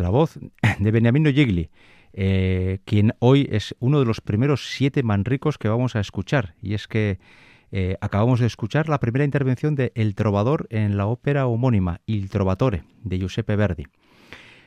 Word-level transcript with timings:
la 0.00 0.10
voz 0.10 0.38
de 0.78 0.90
Beniamino 0.90 1.30
Gigli, 1.30 1.70
eh, 2.12 2.80
quien 2.84 3.14
hoy 3.18 3.48
es 3.50 3.74
uno 3.78 4.00
de 4.00 4.06
los 4.06 4.20
primeros 4.20 4.72
siete 4.72 5.02
manricos 5.02 5.58
que 5.58 5.68
vamos 5.68 5.96
a 5.96 6.00
escuchar. 6.00 6.54
Y 6.60 6.74
es 6.74 6.88
que 6.88 7.18
eh, 7.72 7.96
acabamos 8.00 8.40
de 8.40 8.46
escuchar 8.46 8.88
la 8.88 8.98
primera 8.98 9.24
intervención 9.24 9.74
de 9.74 9.92
El 9.94 10.14
Trovador 10.14 10.66
en 10.70 10.96
la 10.96 11.06
ópera 11.06 11.46
homónima 11.46 12.00
Il 12.06 12.28
Trovatore 12.28 12.82
de 13.04 13.18
Giuseppe 13.18 13.56
Verdi. 13.56 13.86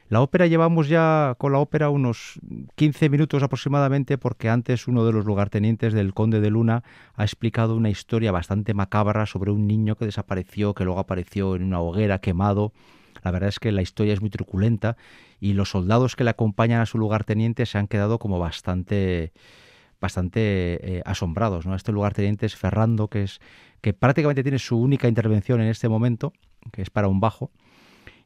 La 0.10 0.22
ópera 0.22 0.48
llevamos 0.48 0.90
ya 0.90 1.36
con 1.40 1.54
la 1.54 1.60
ópera 1.60 1.90
unos 1.90 2.40
15 2.76 3.10
minutos 3.10 3.42
aproximadamente 3.42 4.18
porque 4.18 4.50
antes 4.50 4.88
uno 4.88 5.06
de 5.06 5.14
los 5.14 5.26
lugartenientes 5.26 5.94
del 5.94 6.14
Conde 6.14 6.40
de 6.40 6.50
Luna 6.50 6.84
ha 7.16 7.24
explicado 7.24 7.76
una 7.76 7.90
historia 7.90 8.32
bastante 8.32 8.74
macabra 8.74 9.26
sobre 9.26 9.52
un 9.52 9.66
niño 9.66 9.96
que 9.96 10.06
desapareció, 10.06 10.74
que 10.74 10.84
luego 10.84 11.00
apareció 11.00 11.56
en 11.56 11.64
una 11.64 11.80
hoguera 11.80 12.20
quemado 12.20 12.74
la 13.24 13.32
verdad 13.32 13.50
es 13.50 13.60
que 13.60 13.72
la 13.72 13.82
historia 13.82 14.14
es 14.14 14.22
muy 14.22 14.30
truculenta 14.30 14.98
y 15.40 15.54
los 15.54 15.70
soldados 15.70 16.16
que 16.16 16.24
le 16.24 16.30
acompañan 16.32 16.82
a 16.82 16.86
su 16.86 16.98
lugarteniente 16.98 17.66
se 17.66 17.78
han 17.78 17.88
quedado 17.88 18.20
como 18.20 18.40
bastante 18.40 19.34
bastante 20.00 20.98
eh, 20.98 21.02
asombrados. 21.06 21.66
¿no? 21.66 21.76
Este 21.76 21.94
lugarteniente 21.94 22.46
es 22.46 22.58
Ferrando, 22.58 23.08
que 23.08 23.24
es 23.24 23.40
que 23.80 23.94
prácticamente 23.94 24.44
tiene 24.44 24.60
su 24.60 24.78
única 24.78 25.08
intervención 25.08 25.62
en 25.62 25.68
este 25.68 25.88
momento, 25.88 26.34
que 26.74 26.82
es 26.82 26.90
para 26.90 27.08
un 27.08 27.22
bajo. 27.22 27.52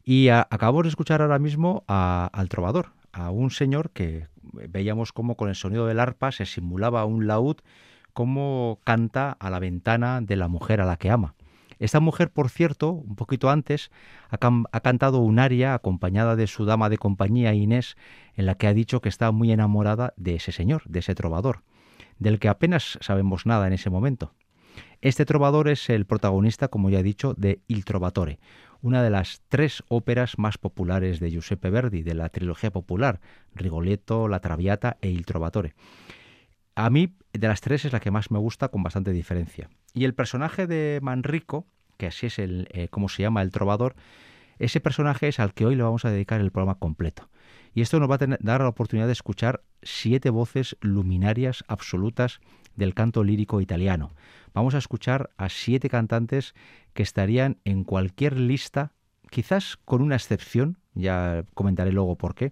Y 0.04 0.30
acabamos 0.30 0.84
de 0.84 0.90
escuchar 0.90 1.22
ahora 1.22 1.38
mismo 1.38 1.84
al 1.88 2.50
trovador, 2.50 2.94
a 3.12 3.30
un 3.30 3.52
señor 3.52 3.92
que 3.92 4.28
veíamos 4.42 5.12
como 5.12 5.36
con 5.36 5.50
el 5.50 5.56
sonido 5.56 5.86
del 5.86 6.00
arpa 6.00 6.32
se 6.32 6.46
simulaba 6.46 7.06
un 7.06 7.28
laúd, 7.28 7.58
como 8.14 8.80
canta 8.84 9.32
a 9.40 9.50
la 9.50 9.60
ventana 9.60 10.22
de 10.22 10.36
la 10.36 10.48
mujer 10.48 10.82
a 10.82 10.86
la 10.86 10.98
que 10.98 11.12
ama. 11.12 11.36
Esta 11.80 12.00
mujer, 12.00 12.32
por 12.32 12.50
cierto, 12.50 12.92
un 12.92 13.16
poquito 13.16 13.50
antes, 13.50 13.92
ha, 14.30 14.80
cantado 14.80 15.20
un 15.20 15.40
aria 15.40 15.74
acompañada 15.74 16.36
de 16.36 16.48
su 16.48 16.66
dama 16.66 16.90
de 16.90 16.98
compañía 16.98 17.54
Inés, 17.54 17.98
en 18.36 18.46
la 18.46 18.56
que 18.56 18.68
ha 18.68 18.74
dicho 18.74 19.02
que 19.02 19.10
está 19.10 19.32
muy 19.32 19.52
enamorada 19.52 20.14
de 20.18 20.36
ese 20.36 20.52
señor, 20.52 20.84
de 20.86 21.00
ese 21.00 21.16
trovador, 21.16 21.64
del 22.20 22.40
que 22.40 22.50
apenas 22.50 22.98
sabemos 23.02 23.46
nada 23.46 23.68
en 23.68 23.74
ese 23.74 23.90
momento. 23.90 24.34
Este 25.02 25.26
trovador 25.26 25.68
es 25.68 25.90
el 25.90 26.06
protagonista, 26.06 26.68
como 26.70 26.90
ya 26.90 27.00
he 27.00 27.04
dicho, 27.04 27.34
de 27.36 27.62
Il 27.68 27.86
Trovatore, 27.86 28.40
una 28.82 29.04
de 29.04 29.10
las 29.10 29.42
tres 29.48 29.84
óperas 29.88 30.38
más 30.40 30.58
populares 30.58 31.20
de 31.20 31.32
Giuseppe 31.32 31.70
Verdi, 31.70 32.02
de 32.02 32.16
la 32.16 32.30
trilogía 32.30 32.72
popular, 32.72 33.20
Rigoletto, 33.54 34.28
La 34.28 34.40
Traviata 34.40 34.98
e 35.02 35.10
Il 35.10 35.26
Trovatore. 35.26 35.76
A 36.78 36.92
mí, 36.92 37.16
de 37.34 37.48
las 37.48 37.62
tres, 37.62 37.86
es 37.86 37.92
la 37.92 38.00
que 38.00 38.12
más 38.12 38.30
me 38.30 38.38
gusta 38.38 38.68
con 38.68 38.84
bastante 38.84 39.12
diferencia. 39.12 39.68
Y 39.96 40.06
el 40.06 40.14
personaje 40.14 40.68
de 40.68 41.00
Manrico, 41.02 41.66
que 41.98 42.06
así 42.06 42.28
es 42.28 42.38
el, 42.38 42.68
eh, 42.70 42.88
como 42.90 43.10
se 43.10 43.24
llama 43.24 43.42
el 43.42 43.52
trovador, 43.52 43.96
ese 44.60 44.80
personaje 44.80 45.28
es 45.28 45.40
al 45.40 45.56
que 45.56 45.66
hoy 45.66 45.76
le 45.76 45.82
vamos 45.82 46.06
a 46.06 46.12
dedicar 46.12 46.40
el 46.40 46.52
programa 46.52 46.76
completo. 46.76 47.32
Y 47.74 47.82
esto 47.82 48.00
nos 48.00 48.12
va 48.12 48.20
a 48.22 48.38
dar 48.42 48.62
la 48.62 48.68
oportunidad 48.68 49.08
de 49.08 49.14
escuchar 49.14 49.64
siete 49.82 50.30
voces 50.30 50.78
luminarias 50.80 51.64
absolutas 51.68 52.42
del 52.76 52.94
canto 52.94 53.24
lírico 53.24 53.60
italiano. 53.60 54.12
Vamos 54.54 54.76
a 54.76 54.78
escuchar 54.78 55.32
a 55.36 55.50
siete 55.50 55.90
cantantes 55.90 56.54
que 56.94 57.02
estarían 57.02 57.58
en 57.66 57.86
cualquier 57.86 58.40
lista, 58.40 58.92
quizás 59.32 59.78
con 59.78 60.04
una 60.04 60.14
excepción, 60.14 60.78
ya 60.94 61.44
comentaré 61.56 61.92
luego 61.92 62.18
por 62.18 62.36
qué, 62.36 62.52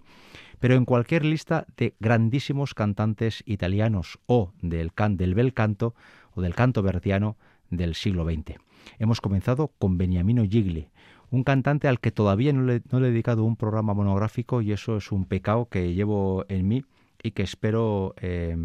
pero 0.66 0.74
en 0.74 0.84
cualquier 0.84 1.24
lista 1.24 1.64
de 1.76 1.94
grandísimos 2.00 2.74
cantantes 2.74 3.44
italianos 3.46 4.18
o 4.26 4.50
del, 4.60 4.90
bel 5.36 5.54
canto 5.54 5.94
o 6.34 6.42
del 6.42 6.56
canto 6.56 6.82
verdiano 6.82 7.36
del 7.70 7.94
siglo 7.94 8.24
XX. 8.24 8.58
Hemos 8.98 9.20
comenzado 9.20 9.70
con 9.78 9.96
Beniamino 9.96 10.42
Gigli, 10.42 10.88
un 11.30 11.44
cantante 11.44 11.86
al 11.86 12.00
que 12.00 12.10
todavía 12.10 12.52
no 12.52 12.62
le, 12.62 12.82
he 12.82 13.00
dedicado 13.00 13.44
un 13.44 13.54
programa 13.54 13.94
monográfico 13.94 14.60
y 14.60 14.72
eso 14.72 14.96
es 14.96 15.12
un 15.12 15.26
pecado 15.26 15.68
que 15.68 15.94
llevo 15.94 16.44
en 16.48 16.66
mí 16.66 16.84
y 17.22 17.30
que 17.30 17.44
espero 17.44 18.16
eh, 18.20 18.56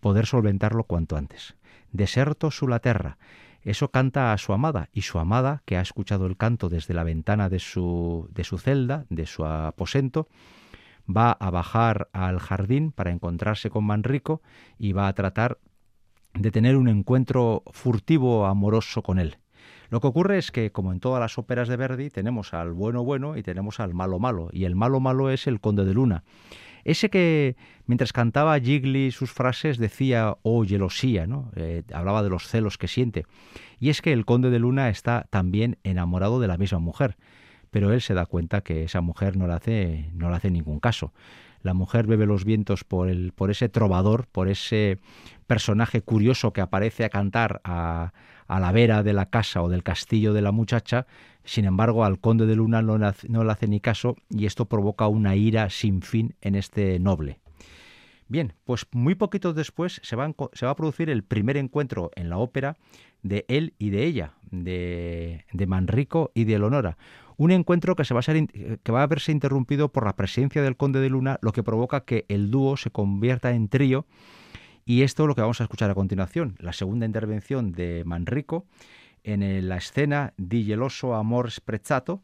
poder 0.00 0.26
solventarlo 0.26 0.82
cuanto 0.82 1.16
antes. 1.16 1.54
Deserto 1.92 2.50
su 2.50 2.66
la 2.66 2.80
terra. 2.80 3.16
Eso 3.62 3.92
canta 3.92 4.32
a 4.32 4.38
su 4.38 4.52
amada 4.52 4.88
y 4.92 5.02
su 5.02 5.20
amada, 5.20 5.62
que 5.66 5.76
ha 5.76 5.82
escuchado 5.82 6.26
el 6.26 6.36
canto 6.36 6.68
desde 6.68 6.94
la 6.94 7.04
ventana 7.04 7.48
de 7.48 7.60
su, 7.60 8.28
de 8.34 8.42
su 8.42 8.58
celda, 8.58 9.06
de 9.08 9.26
su 9.26 9.44
aposento, 9.44 10.26
va 11.08 11.32
a 11.32 11.50
bajar 11.50 12.08
al 12.12 12.38
jardín 12.38 12.92
para 12.92 13.10
encontrarse 13.10 13.70
con 13.70 13.84
Manrico 13.84 14.42
y 14.78 14.92
va 14.92 15.08
a 15.08 15.12
tratar 15.14 15.58
de 16.34 16.50
tener 16.50 16.76
un 16.76 16.88
encuentro 16.88 17.62
furtivo 17.72 18.46
amoroso 18.46 19.02
con 19.02 19.18
él. 19.18 19.38
Lo 19.90 20.00
que 20.00 20.06
ocurre 20.06 20.38
es 20.38 20.52
que, 20.52 20.70
como 20.70 20.92
en 20.92 21.00
todas 21.00 21.20
las 21.20 21.38
óperas 21.38 21.68
de 21.68 21.76
Verdi, 21.76 22.10
tenemos 22.10 22.52
al 22.52 22.72
bueno 22.72 23.04
bueno 23.04 23.36
y 23.36 23.42
tenemos 23.42 23.80
al 23.80 23.94
malo 23.94 24.18
malo, 24.18 24.50
y 24.52 24.64
el 24.64 24.74
malo 24.74 25.00
malo 25.00 25.30
es 25.30 25.46
el 25.46 25.60
conde 25.60 25.84
de 25.84 25.94
Luna. 25.94 26.24
Ese 26.84 27.10
que, 27.10 27.56
mientras 27.86 28.12
cantaba 28.12 28.58
Gigli 28.60 29.10
sus 29.10 29.32
frases, 29.32 29.78
decía, 29.78 30.36
oh, 30.42 30.64
gelosía, 30.64 31.26
¿no? 31.26 31.50
Eh, 31.56 31.82
hablaba 31.92 32.22
de 32.22 32.30
los 32.30 32.46
celos 32.46 32.78
que 32.78 32.86
siente. 32.86 33.24
Y 33.80 33.88
es 33.88 34.00
que 34.00 34.12
el 34.12 34.24
conde 34.24 34.50
de 34.50 34.58
Luna 34.58 34.88
está 34.88 35.26
también 35.30 35.78
enamorado 35.84 36.38
de 36.38 36.48
la 36.48 36.58
misma 36.58 36.78
mujer 36.78 37.16
pero 37.70 37.92
él 37.92 38.00
se 38.00 38.14
da 38.14 38.26
cuenta 38.26 38.60
que 38.60 38.84
esa 38.84 39.00
mujer 39.00 39.36
no 39.36 39.46
le 39.46 39.54
hace, 39.54 40.10
no 40.14 40.30
le 40.30 40.36
hace 40.36 40.50
ningún 40.50 40.80
caso. 40.80 41.12
La 41.62 41.74
mujer 41.74 42.06
bebe 42.06 42.26
los 42.26 42.44
vientos 42.44 42.84
por, 42.84 43.08
el, 43.08 43.32
por 43.32 43.50
ese 43.50 43.68
trovador, 43.68 44.26
por 44.26 44.48
ese 44.48 44.98
personaje 45.46 46.02
curioso 46.02 46.52
que 46.52 46.60
aparece 46.60 47.04
a 47.04 47.08
cantar 47.08 47.60
a, 47.64 48.12
la 48.48 48.72
vera 48.72 49.02
de 49.02 49.12
la 49.12 49.26
casa 49.26 49.62
o 49.62 49.68
del 49.68 49.82
castillo 49.82 50.32
de 50.32 50.42
la 50.42 50.52
muchacha, 50.52 51.06
sin 51.44 51.64
embargo 51.64 52.04
al 52.04 52.20
conde 52.20 52.46
de 52.46 52.56
Luna 52.56 52.80
no 52.80 52.96
no 52.96 53.44
le 53.44 53.52
hace 53.52 53.66
ni 53.66 53.80
caso 53.80 54.16
y 54.30 54.46
esto 54.46 54.66
provoca 54.66 55.06
una 55.08 55.36
ira 55.36 55.68
sin 55.68 56.02
fin 56.02 56.34
en 56.40 56.54
este 56.54 56.98
noble. 56.98 57.40
Bien, 58.28 58.52
pues 58.64 58.86
muy 58.92 59.14
poquito 59.14 59.54
después 59.54 60.00
se 60.02 60.14
va, 60.14 60.30
se 60.52 60.66
va, 60.66 60.72
a 60.72 60.76
producir 60.76 61.08
el 61.08 61.24
primer 61.24 61.56
encuentro 61.56 62.10
en 62.14 62.28
la 62.28 62.36
ópera 62.36 62.76
de 63.22 63.46
él 63.48 63.74
y 63.78 63.88
de 63.88 64.04
ella, 64.04 64.34
de, 64.50 65.46
de 65.50 65.66
Manrico 65.66 66.30
y 66.34 66.44
de 66.44 66.54
Eleonora. 66.54 66.98
Un 67.38 67.52
encuentro 67.52 67.94
que, 67.96 68.04
se 68.04 68.14
va 68.14 68.20
a 68.20 68.22
ser, 68.24 68.48
que 68.82 68.92
va 68.92 69.02
a 69.02 69.06
verse 69.06 69.32
interrumpido 69.32 69.90
por 69.90 70.04
la 70.04 70.16
presencia 70.16 70.60
del 70.60 70.76
conde 70.76 71.00
de 71.00 71.08
Luna, 71.08 71.38
lo 71.40 71.52
que 71.52 71.62
provoca 71.62 72.04
que 72.04 72.26
el 72.28 72.50
dúo 72.50 72.76
se 72.76 72.90
convierta 72.90 73.52
en 73.52 73.68
trío. 73.68 74.06
Y 74.84 75.02
esto 75.02 75.22
es 75.22 75.28
lo 75.28 75.34
que 75.36 75.42
vamos 75.42 75.60
a 75.60 75.64
escuchar 75.64 75.88
a 75.88 75.94
continuación, 75.94 76.56
la 76.58 76.72
segunda 76.72 77.06
intervención 77.06 77.72
de 77.72 78.02
Manrico 78.04 78.66
en 79.22 79.68
la 79.68 79.76
escena 79.76 80.32
Di 80.36 80.64
geloso 80.64 81.14
amor 81.14 81.50
sprezzato, 81.50 82.22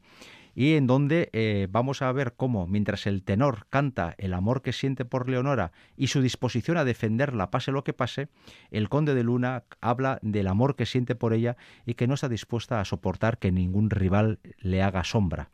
y 0.55 0.75
en 0.75 0.87
donde 0.87 1.31
eh, 1.33 1.69
vamos 1.71 2.03
a 2.03 2.12
ver 2.12 2.35
cómo, 2.37 2.67
mientras 2.67 3.06
el 3.06 3.23
tenor 3.23 3.67
canta 3.71 4.15
el 4.19 4.35
amor 4.35 4.62
que 4.62 4.73
siente 4.73 5.05
por 5.05 5.29
Leonora 5.29 5.73
y 5.97 6.09
su 6.09 6.21
disposición 6.21 6.77
a 6.77 6.85
defenderla 6.85 7.51
pase 7.51 7.73
lo 7.73 7.85
que 7.85 7.93
pase, 7.93 8.29
el 8.71 8.89
conde 8.89 9.15
de 9.15 9.25
Luna 9.25 9.65
habla 9.81 10.19
del 10.23 10.47
amor 10.47 10.77
que 10.77 10.87
siente 10.87 11.15
por 11.15 11.33
ella 11.33 11.56
y 11.87 11.95
que 11.95 12.06
no 12.06 12.15
está 12.15 12.29
dispuesta 12.29 12.81
a 12.81 12.85
soportar 12.85 13.39
que 13.39 13.53
ningún 13.53 13.91
rival 13.91 14.39
le 14.59 14.83
haga 14.83 15.05
sombra. 15.05 15.51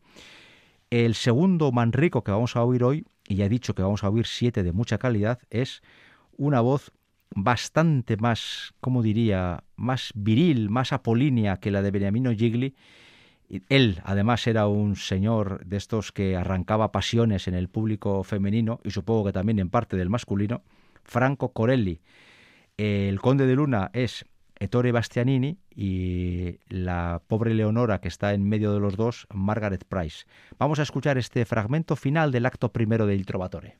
El 0.90 1.14
segundo 1.14 1.70
Manrico 1.72 2.24
que 2.24 2.32
vamos 2.32 2.56
a 2.56 2.64
oír 2.64 2.82
hoy, 2.82 3.06
y 3.28 3.36
ya 3.36 3.46
he 3.46 3.48
dicho 3.48 3.74
que 3.74 3.82
vamos 3.82 4.02
a 4.02 4.10
oír 4.10 4.26
siete 4.26 4.62
de 4.62 4.72
mucha 4.72 4.98
calidad, 4.98 5.38
es 5.48 5.82
una 6.36 6.60
voz 6.60 6.92
bastante 7.34 8.16
más, 8.16 8.74
como 8.80 9.02
diría, 9.02 9.62
más 9.76 10.10
viril, 10.14 10.68
más 10.68 10.92
apolínea 10.92 11.58
que 11.58 11.70
la 11.70 11.82
de 11.82 11.92
Beniamino 11.92 12.32
Gigli, 12.32 12.74
él, 13.68 14.00
además, 14.04 14.46
era 14.46 14.66
un 14.68 14.96
señor 14.96 15.64
de 15.64 15.76
estos 15.76 16.12
que 16.12 16.36
arrancaba 16.36 16.92
pasiones 16.92 17.48
en 17.48 17.54
el 17.54 17.68
público 17.68 18.22
femenino 18.22 18.80
y 18.84 18.90
supongo 18.90 19.24
que 19.26 19.32
también 19.32 19.58
en 19.58 19.70
parte 19.70 19.96
del 19.96 20.10
masculino. 20.10 20.62
Franco 21.04 21.52
Corelli. 21.52 22.00
El 22.76 23.20
conde 23.20 23.46
de 23.46 23.56
Luna 23.56 23.90
es 23.92 24.24
Ettore 24.58 24.92
Bastianini 24.92 25.58
y 25.74 26.58
la 26.68 27.22
pobre 27.26 27.54
Leonora 27.54 28.00
que 28.00 28.08
está 28.08 28.34
en 28.34 28.48
medio 28.48 28.72
de 28.72 28.80
los 28.80 28.96
dos, 28.96 29.26
Margaret 29.34 29.84
Price. 29.84 30.26
Vamos 30.58 30.78
a 30.78 30.82
escuchar 30.82 31.18
este 31.18 31.44
fragmento 31.44 31.96
final 31.96 32.30
del 32.30 32.46
acto 32.46 32.72
primero 32.72 33.06
de 33.06 33.16
Il 33.16 33.26
Trovatore. 33.26 33.78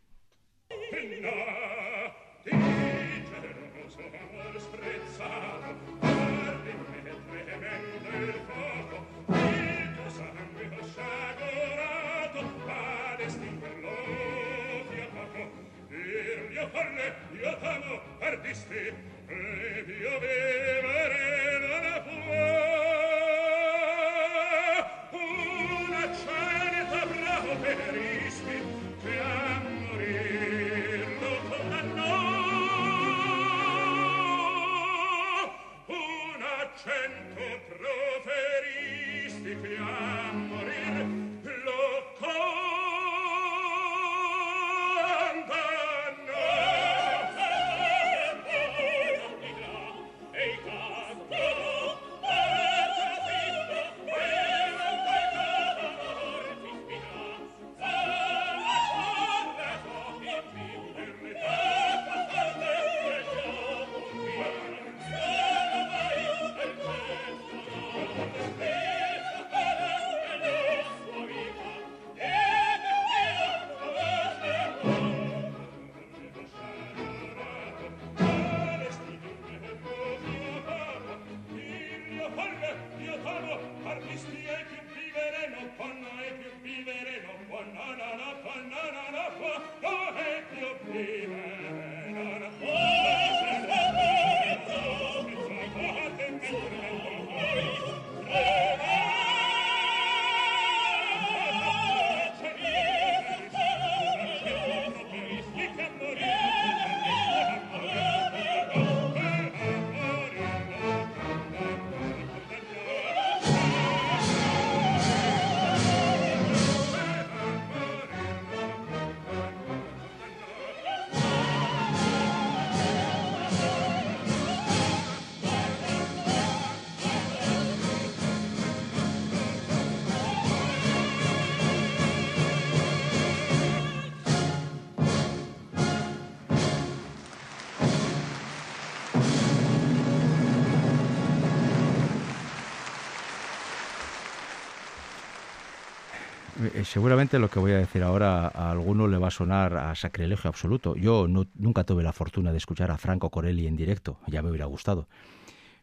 Eh, 146.75 146.85
seguramente 146.85 147.39
lo 147.39 147.51
que 147.51 147.59
voy 147.59 147.73
a 147.73 147.79
decir 147.79 148.03
ahora 148.03 148.47
a 148.47 148.71
alguno 148.71 149.09
le 149.09 149.19
va 149.19 149.29
a 149.29 149.33
sonar 149.33 149.75
a 149.75 149.95
sacrilegio 149.95 150.49
absoluto. 150.49 150.95
Yo 150.95 151.27
nunca 151.27 151.85
tuve 151.85 152.03
la 152.03 152.13
fortuna 152.13 152.53
de 152.53 152.59
escuchar 152.59 152.91
a 152.91 152.99
Franco 152.99 153.31
Corelli 153.31 153.67
en 153.67 153.77
directo, 153.77 154.19
ya 154.27 154.43
me 154.43 154.51
hubiera 154.51 154.67
gustado. 154.67 155.09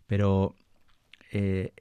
Pero 0.05 0.55
eh, 1.31 1.73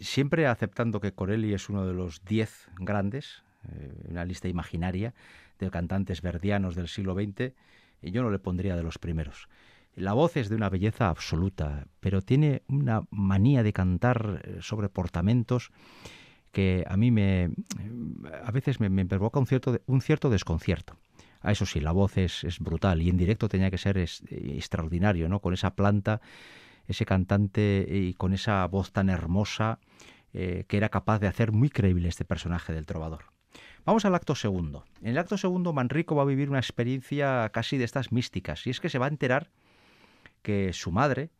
siempre 0.00 0.46
aceptando 0.46 1.00
que 1.00 1.12
Corelli 1.12 1.54
es 1.54 1.68
uno 1.68 1.86
de 1.86 1.94
los 1.94 2.24
diez 2.24 2.68
grandes, 2.78 3.44
eh, 3.68 3.92
una 4.08 4.24
lista 4.24 4.48
imaginaria 4.48 5.14
de 5.58 5.70
cantantes 5.70 6.20
verdianos 6.20 6.74
del 6.74 6.88
siglo 6.88 7.14
XX, 7.14 7.52
yo 8.02 8.22
no 8.22 8.30
le 8.30 8.38
pondría 8.38 8.74
de 8.74 8.82
los 8.82 8.98
primeros. 8.98 9.48
La 9.94 10.12
voz 10.12 10.36
es 10.36 10.48
de 10.48 10.56
una 10.56 10.70
belleza 10.70 11.08
absoluta, 11.08 11.86
pero 12.00 12.22
tiene 12.22 12.62
una 12.66 13.02
manía 13.10 13.62
de 13.62 13.72
cantar 13.72 14.42
sobre 14.60 14.88
portamentos 14.88 15.70
que 16.52 16.84
a 16.88 16.96
mí 16.96 17.10
me 17.10 17.50
a 18.44 18.50
veces 18.50 18.80
me, 18.80 19.06
provoca 19.06 19.38
un 19.38 19.46
cierto, 19.46 19.80
un 19.86 20.00
cierto 20.00 20.30
desconcierto. 20.30 20.96
A 21.42 21.52
eso 21.52 21.64
sí, 21.64 21.80
la 21.80 21.92
voz 21.92 22.18
es, 22.18 22.44
es 22.44 22.58
brutal 22.58 23.00
y 23.00 23.08
en 23.08 23.16
directo 23.16 23.48
tenía 23.48 23.70
que 23.70 23.78
ser 23.78 23.96
extraordinario, 23.98 25.28
¿no? 25.28 25.40
Con 25.40 25.54
esa 25.54 25.74
planta, 25.74 26.20
ese 26.86 27.06
cantante 27.06 27.86
y 27.88 28.14
con 28.14 28.34
esa 28.34 28.66
voz 28.66 28.92
tan 28.92 29.08
hermosa 29.08 29.78
eh, 30.32 30.64
que 30.68 30.76
era 30.76 30.90
capaz 30.90 31.18
de 31.18 31.26
hacer 31.26 31.50
muy 31.50 31.70
creíble 31.70 32.08
este 32.08 32.24
personaje 32.24 32.72
del 32.72 32.86
trovador. 32.86 33.24
Vamos 33.84 34.04
al 34.04 34.14
acto 34.14 34.34
segundo. 34.34 34.84
En 35.00 35.08
el 35.08 35.18
acto 35.18 35.38
segundo, 35.38 35.72
Manrico 35.72 36.14
va 36.14 36.22
a 36.22 36.26
vivir 36.26 36.50
una 36.50 36.58
experiencia 36.58 37.48
casi 37.52 37.78
de 37.78 37.84
estas 37.84 38.12
místicas, 38.12 38.66
y 38.66 38.70
es 38.70 38.78
que 38.78 38.90
se 38.90 38.98
va 38.98 39.06
a 39.06 39.08
enterar 39.08 39.50
que 40.42 40.72
su 40.72 40.92
madre, 40.92 41.30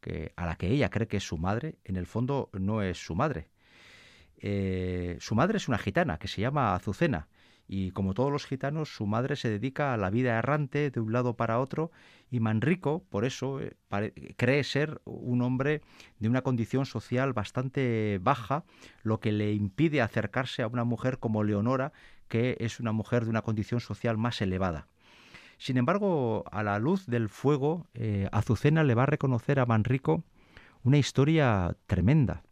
que 0.00 0.32
a 0.36 0.46
la 0.46 0.56
que 0.56 0.68
ella 0.68 0.88
cree 0.88 1.08
que 1.08 1.18
es 1.18 1.24
su 1.26 1.36
madre, 1.36 1.76
en 1.84 1.96
el 1.96 2.06
fondo 2.06 2.48
no 2.52 2.82
es 2.82 3.04
su 3.04 3.14
madre, 3.14 3.50
eh, 4.40 5.16
su 5.20 5.34
madre 5.34 5.58
es 5.58 5.68
una 5.68 5.78
gitana 5.78 6.18
que 6.18 6.28
se 6.28 6.40
llama 6.40 6.74
Azucena 6.74 7.28
y 7.68 7.92
como 7.92 8.14
todos 8.14 8.32
los 8.32 8.46
gitanos 8.46 8.88
su 8.88 9.06
madre 9.06 9.36
se 9.36 9.48
dedica 9.48 9.94
a 9.94 9.96
la 9.96 10.10
vida 10.10 10.36
errante 10.36 10.90
de 10.90 10.98
un 10.98 11.12
lado 11.12 11.36
para 11.36 11.60
otro 11.60 11.92
y 12.30 12.40
Manrico 12.40 13.04
por 13.10 13.24
eso 13.24 13.60
eh, 13.60 13.76
cree 14.36 14.64
ser 14.64 15.00
un 15.04 15.42
hombre 15.42 15.82
de 16.18 16.28
una 16.28 16.42
condición 16.42 16.86
social 16.86 17.32
bastante 17.32 18.18
baja 18.22 18.64
lo 19.02 19.20
que 19.20 19.30
le 19.30 19.52
impide 19.52 20.00
acercarse 20.00 20.62
a 20.62 20.66
una 20.66 20.84
mujer 20.84 21.18
como 21.18 21.44
Leonora 21.44 21.92
que 22.26 22.56
es 22.60 22.80
una 22.80 22.92
mujer 22.92 23.24
de 23.24 23.30
una 23.30 23.42
condición 23.42 23.80
social 23.80 24.16
más 24.16 24.40
elevada. 24.40 24.88
Sin 25.58 25.76
embargo, 25.76 26.44
a 26.52 26.62
la 26.62 26.78
luz 26.78 27.06
del 27.06 27.28
fuego, 27.28 27.88
eh, 27.92 28.28
Azucena 28.32 28.82
le 28.82 28.94
va 28.94 29.02
a 29.02 29.06
reconocer 29.06 29.60
a 29.60 29.66
Manrico 29.66 30.24
una 30.82 30.96
historia 30.96 31.76
tremenda 31.86 32.42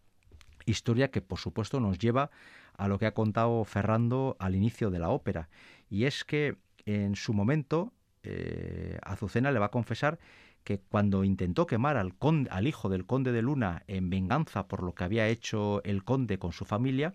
historia 0.71 1.11
que 1.11 1.21
por 1.21 1.39
supuesto 1.39 1.81
nos 1.81 1.99
lleva 1.99 2.31
a 2.77 2.89
lo 2.89 2.99
que 2.99 3.07
ha 3.07 3.15
contado 3.15 3.65
Ferrando 3.65 4.37
al 4.39 4.55
inicio 4.55 4.91
de 4.91 4.99
la 4.99 5.11
ópera. 5.11 5.49
Y 5.91 6.05
es 6.05 6.25
que 6.25 6.57
en 6.87 7.17
su 7.17 7.33
momento 7.33 7.93
eh, 8.23 8.99
Azucena 9.03 9.51
le 9.51 9.59
va 9.59 9.67
a 9.67 9.71
confesar 9.71 10.19
que 10.65 10.79
cuando 10.79 11.25
intentó 11.25 11.67
quemar 11.67 11.97
al, 11.97 12.67
hijo 12.67 12.89
del 12.89 13.07
conde 13.07 13.33
de 13.33 13.43
Luna 13.43 13.85
en 13.87 14.11
venganza 14.11 14.69
por 14.69 14.83
lo 14.83 14.95
que 14.95 15.05
había 15.05 15.29
hecho 15.29 15.83
el 15.85 16.05
conde 16.05 16.39
con 16.39 16.53
su 16.53 16.65
familia, 16.65 17.15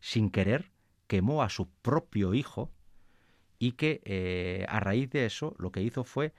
sin 0.00 0.30
querer 0.30 0.70
quemó 1.06 1.42
a 1.42 1.48
su 1.48 1.68
propio 1.68 2.34
hijo 2.34 2.70
y 3.58 3.72
que 3.72 4.00
eh, 4.04 4.64
a 4.68 4.80
raíz 4.80 5.10
de 5.10 5.26
eso 5.26 5.54
lo 5.58 5.72
que 5.72 5.82
hizo 5.82 6.04
fue 6.04 6.32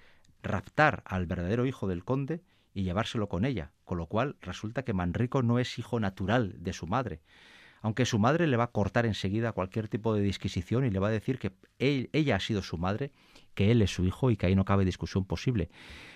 raptar 0.44 1.04
al 1.06 1.26
verdadero 1.26 1.66
hijo 1.66 1.88
del 1.88 2.04
conde 2.04 2.42
y 2.74 2.84
llevárselo 2.84 3.28
con 3.28 3.46
ella, 3.46 3.72
con 3.86 3.98
lo 3.98 4.08
cual 4.08 4.36
resulta 4.42 4.84
que 4.84 4.94
Manrico 4.94 5.42
no 5.44 5.60
es 5.60 5.80
hijo 5.80 6.00
natural 6.00 6.56
de 6.60 6.74
su 6.74 6.88
madre, 6.88 7.22
aunque 7.82 8.06
su 8.06 8.18
madre 8.18 8.48
le 8.48 8.58
va 8.58 8.65
a 8.65 8.72
cortar 8.72 9.06
enseguida 9.06 9.51
cualquier 9.51 9.88
tipo 9.88 10.15
de 10.15 10.22
disquisición 10.22 10.86
y 10.86 10.89
le 10.89 11.00
va 11.00 11.10
a 11.10 11.12
decir 11.12 11.38
que 11.38 11.54
ella 11.77 12.36
ha 12.36 12.39
sido 12.39 12.63
su 12.63 12.77
madre, 12.80 13.12
que 13.54 13.72
él 13.72 13.82
es 13.84 13.94
su 13.94 14.06
hijo 14.06 14.32
y 14.32 14.38
que 14.38 14.48
ahí 14.48 14.56
no 14.56 14.65
cabe 14.65 14.86
discusión 14.86 15.24
posible. 15.24 15.70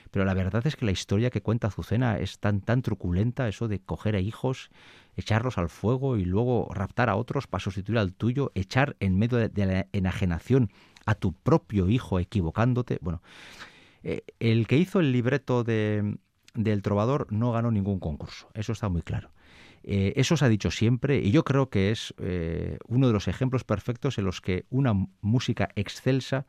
Pero 0.09 0.25
la 0.25 0.33
verdad 0.33 0.65
es 0.65 0.75
que 0.75 0.85
la 0.85 0.91
historia 0.91 1.29
que 1.29 1.43
cuenta 1.43 1.67
Azucena 1.67 2.17
es 2.17 2.39
tan 2.39 2.61
tan 2.61 2.81
truculenta, 2.81 3.47
eso 3.47 3.67
de 3.67 3.79
coger 3.79 4.15
a 4.15 4.19
hijos, 4.19 4.71
echarlos 5.15 5.59
al 5.59 5.69
fuego 5.69 6.17
y 6.17 6.25
luego 6.25 6.67
raptar 6.73 7.09
a 7.09 7.15
otros 7.15 7.45
para 7.45 7.63
sustituir 7.63 7.99
al 7.99 8.13
tuyo, 8.13 8.51
echar 8.55 8.95
en 8.99 9.19
medio 9.19 9.47
de 9.47 9.65
la 9.67 9.87
enajenación 9.93 10.71
a 11.05 11.13
tu 11.13 11.33
propio 11.33 11.87
hijo 11.87 12.19
equivocándote. 12.19 12.97
Bueno, 13.01 13.21
eh, 14.01 14.23
el 14.39 14.65
que 14.65 14.77
hizo 14.77 14.99
el 14.99 15.11
libreto 15.11 15.63
de, 15.63 16.17
del 16.63 16.81
trovador 16.81 17.27
no 17.31 17.51
ganó 17.51 17.71
ningún 17.71 17.99
concurso, 17.99 18.49
eso 18.53 18.73
está 18.73 18.89
muy 18.89 19.01
claro. 19.01 19.31
Eh, 19.83 20.13
eso 20.17 20.35
se 20.35 20.43
ha 20.45 20.49
dicho 20.49 20.71
siempre 20.71 21.19
y 21.19 21.31
yo 21.31 21.45
creo 21.45 21.69
que 21.69 21.91
es 21.91 22.13
eh, 22.17 22.77
uno 22.87 23.07
de 23.07 23.13
los 23.13 23.29
ejemplos 23.29 23.63
perfectos 23.63 24.17
en 24.17 24.25
los 24.25 24.41
que 24.41 24.65
una 24.69 24.93
música 25.21 25.69
excelsa 25.75 26.45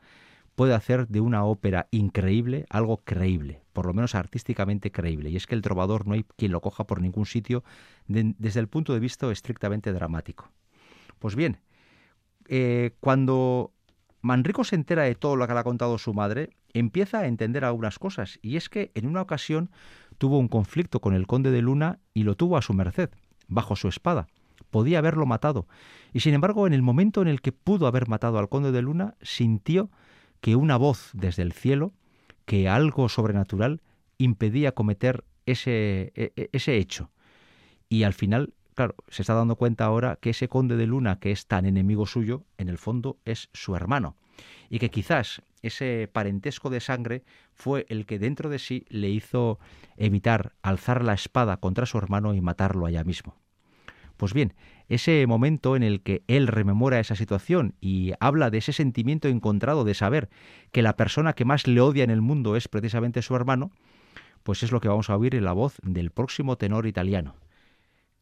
puede 0.55 0.73
hacer 0.73 1.07
de 1.07 1.21
una 1.21 1.45
ópera 1.45 1.87
increíble 1.91 2.65
algo 2.69 2.97
creíble, 3.05 3.63
por 3.71 3.85
lo 3.85 3.93
menos 3.93 4.15
artísticamente 4.15 4.91
creíble. 4.91 5.29
Y 5.29 5.37
es 5.37 5.47
que 5.47 5.55
el 5.55 5.61
trovador 5.61 6.07
no 6.07 6.13
hay 6.13 6.25
quien 6.35 6.51
lo 6.51 6.59
coja 6.59 6.85
por 6.85 7.01
ningún 7.01 7.25
sitio 7.25 7.63
desde 8.07 8.59
el 8.59 8.67
punto 8.67 8.93
de 8.93 8.99
vista 8.99 9.31
estrictamente 9.31 9.93
dramático. 9.93 10.51
Pues 11.19 11.35
bien, 11.35 11.61
eh, 12.49 12.91
cuando 12.99 13.71
Manrico 14.21 14.65
se 14.65 14.75
entera 14.75 15.03
de 15.03 15.15
todo 15.15 15.37
lo 15.37 15.47
que 15.47 15.53
le 15.53 15.59
ha 15.59 15.63
contado 15.63 15.97
su 15.97 16.13
madre, 16.13 16.49
empieza 16.73 17.19
a 17.19 17.27
entender 17.27 17.65
algunas 17.65 17.99
cosas, 17.99 18.39
y 18.41 18.57
es 18.57 18.69
que 18.69 18.91
en 18.95 19.07
una 19.07 19.21
ocasión 19.21 19.71
tuvo 20.17 20.37
un 20.37 20.47
conflicto 20.47 20.99
con 20.99 21.13
el 21.13 21.27
conde 21.27 21.51
de 21.51 21.61
Luna 21.61 21.99
y 22.13 22.23
lo 22.23 22.35
tuvo 22.35 22.57
a 22.57 22.61
su 22.61 22.73
merced, 22.73 23.09
bajo 23.47 23.75
su 23.75 23.87
espada. 23.87 24.27
Podía 24.69 24.99
haberlo 24.99 25.25
matado, 25.25 25.67
y 26.13 26.21
sin 26.21 26.33
embargo, 26.33 26.67
en 26.67 26.73
el 26.73 26.81
momento 26.81 27.21
en 27.21 27.27
el 27.27 27.41
que 27.41 27.51
pudo 27.51 27.87
haber 27.87 28.07
matado 28.07 28.39
al 28.39 28.49
conde 28.49 28.71
de 28.71 28.81
Luna, 28.81 29.15
sintió 29.21 29.89
que 30.39 30.55
una 30.55 30.77
voz 30.77 31.09
desde 31.13 31.43
el 31.43 31.53
cielo, 31.53 31.93
que 32.45 32.67
algo 32.67 33.09
sobrenatural, 33.09 33.81
impedía 34.17 34.73
cometer 34.73 35.23
ese, 35.45 36.11
e, 36.15 36.33
e, 36.35 36.49
ese 36.51 36.77
hecho. 36.77 37.11
Y 37.89 38.03
al 38.03 38.13
final, 38.13 38.53
claro, 38.75 38.95
se 39.07 39.21
está 39.21 39.33
dando 39.33 39.55
cuenta 39.55 39.85
ahora 39.85 40.17
que 40.21 40.31
ese 40.31 40.47
conde 40.47 40.77
de 40.77 40.87
Luna, 40.87 41.19
que 41.19 41.31
es 41.31 41.47
tan 41.47 41.65
enemigo 41.65 42.05
suyo, 42.05 42.43
en 42.57 42.69
el 42.69 42.77
fondo 42.77 43.17
es 43.25 43.49
su 43.53 43.75
hermano. 43.75 44.15
Y 44.69 44.79
que 44.79 44.89
quizás 44.89 45.41
ese 45.61 46.09
parentesco 46.11 46.69
de 46.69 46.79
sangre 46.79 47.23
fue 47.53 47.85
el 47.89 48.05
que 48.05 48.19
dentro 48.19 48.49
de 48.49 48.59
sí 48.59 48.85
le 48.89 49.09
hizo 49.09 49.59
evitar 49.97 50.53
alzar 50.61 51.03
la 51.03 51.13
espada 51.13 51.57
contra 51.57 51.85
su 51.85 51.97
hermano 51.97 52.33
y 52.33 52.41
matarlo 52.41 52.85
allá 52.85 53.03
mismo. 53.03 53.35
Pues 54.17 54.33
bien, 54.33 54.53
ese 54.87 55.25
momento 55.25 55.75
en 55.75 55.83
el 55.83 56.01
que 56.01 56.23
él 56.27 56.47
rememora 56.47 56.99
esa 56.99 57.15
situación 57.15 57.75
y 57.81 58.13
habla 58.19 58.51
de 58.51 58.59
ese 58.59 58.71
sentimiento 58.71 59.27
encontrado 59.27 59.83
de 59.83 59.95
saber 59.95 60.29
que 60.71 60.83
la 60.83 60.95
persona 60.95 61.33
que 61.33 61.45
más 61.45 61.65
le 61.65 61.81
odia 61.81 62.03
en 62.03 62.11
el 62.11 62.21
mundo 62.21 62.55
es 62.55 62.67
precisamente 62.67 63.21
su 63.21 63.35
hermano, 63.35 63.71
pues 64.43 64.63
es 64.63 64.71
lo 64.71 64.79
que 64.79 64.89
vamos 64.89 65.09
a 65.09 65.17
oír 65.17 65.35
en 65.35 65.45
la 65.45 65.53
voz 65.53 65.77
del 65.81 66.11
próximo 66.11 66.57
tenor 66.57 66.85
italiano. 66.85 67.35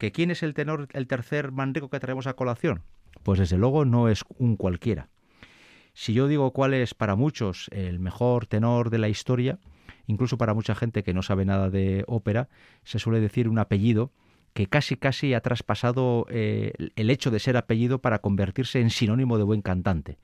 ¿Que 0.00 0.12
quién 0.12 0.30
es 0.30 0.42
el 0.42 0.54
tenor, 0.54 0.88
el 0.94 1.06
tercer 1.06 1.52
manrico 1.52 1.90
que 1.90 2.00
traemos 2.00 2.26
a 2.26 2.32
colación? 2.32 2.80
Pues 3.22 3.38
desde 3.38 3.58
luego 3.58 3.84
no 3.84 4.08
es 4.08 4.24
un 4.38 4.56
cualquiera. 4.56 5.10
Si 5.92 6.14
yo 6.14 6.26
digo 6.26 6.52
cuál 6.52 6.72
es 6.72 6.94
para 6.94 7.16
muchos 7.16 7.68
el 7.70 7.98
mejor 8.00 8.46
tenor 8.46 8.88
de 8.88 8.96
la 8.96 9.10
historia, 9.10 9.58
incluso 10.06 10.38
para 10.38 10.54
mucha 10.54 10.74
gente 10.74 11.02
que 11.02 11.12
no 11.12 11.20
sabe 11.20 11.44
nada 11.44 11.68
de 11.68 12.04
ópera, 12.06 12.48
se 12.82 12.98
suele 12.98 13.20
decir 13.20 13.46
un 13.46 13.58
apellido 13.58 14.10
que 14.54 14.68
casi 14.68 14.96
casi 14.96 15.34
ha 15.34 15.42
traspasado 15.42 16.24
eh, 16.30 16.72
el 16.96 17.10
hecho 17.10 17.30
de 17.30 17.38
ser 17.38 17.58
apellido 17.58 17.98
para 18.00 18.20
convertirse 18.20 18.80
en 18.80 18.88
sinónimo 18.88 19.36
de 19.36 19.44
buen 19.44 19.60
cantante. 19.60 20.16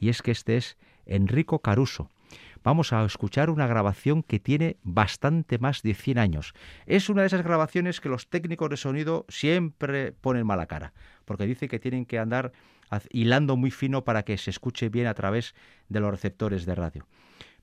Y 0.00 0.08
es 0.08 0.22
que 0.22 0.32
este 0.32 0.56
es 0.56 0.76
Enrico 1.06 1.60
Caruso. 1.60 2.10
Vamos 2.62 2.92
a 2.92 3.02
escuchar 3.04 3.48
una 3.48 3.66
grabación 3.66 4.22
que 4.22 4.38
tiene 4.38 4.76
bastante 4.82 5.58
más 5.58 5.82
de 5.82 5.94
100 5.94 6.18
años. 6.18 6.52
Es 6.84 7.08
una 7.08 7.22
de 7.22 7.28
esas 7.28 7.42
grabaciones 7.42 8.00
que 8.00 8.10
los 8.10 8.28
técnicos 8.28 8.68
de 8.68 8.76
sonido 8.76 9.24
siempre 9.28 10.12
ponen 10.12 10.46
mala 10.46 10.66
cara, 10.66 10.92
porque 11.24 11.46
dice 11.46 11.68
que 11.68 11.78
tienen 11.78 12.04
que 12.04 12.18
andar 12.18 12.52
hilando 13.10 13.56
muy 13.56 13.70
fino 13.70 14.04
para 14.04 14.24
que 14.24 14.36
se 14.36 14.50
escuche 14.50 14.90
bien 14.90 15.06
a 15.06 15.14
través 15.14 15.54
de 15.88 16.00
los 16.00 16.10
receptores 16.10 16.66
de 16.66 16.74
radio. 16.74 17.06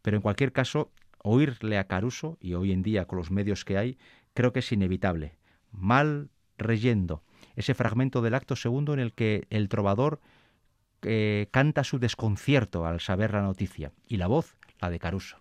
Pero 0.01 0.17
en 0.17 0.23
cualquier 0.23 0.51
caso, 0.51 0.91
oírle 1.19 1.77
a 1.77 1.85
Caruso, 1.85 2.37
y 2.41 2.55
hoy 2.55 2.71
en 2.71 2.81
día 2.81 3.05
con 3.05 3.17
los 3.17 3.29
medios 3.29 3.65
que 3.65 3.77
hay, 3.77 3.97
creo 4.33 4.51
que 4.51 4.59
es 4.59 4.71
inevitable. 4.71 5.37
Mal 5.71 6.29
reyendo, 6.57 7.23
ese 7.55 7.75
fragmento 7.75 8.21
del 8.21 8.33
acto 8.33 8.55
segundo 8.55 8.93
en 8.93 8.99
el 8.99 9.13
que 9.13 9.45
el 9.51 9.69
trovador 9.69 10.21
eh, 11.03 11.49
canta 11.51 11.83
su 11.83 11.99
desconcierto 11.99 12.85
al 12.87 12.99
saber 12.99 13.33
la 13.33 13.41
noticia, 13.41 13.91
y 14.07 14.17
la 14.17 14.25
voz, 14.25 14.56
la 14.79 14.89
de 14.89 14.99
Caruso. 14.99 15.37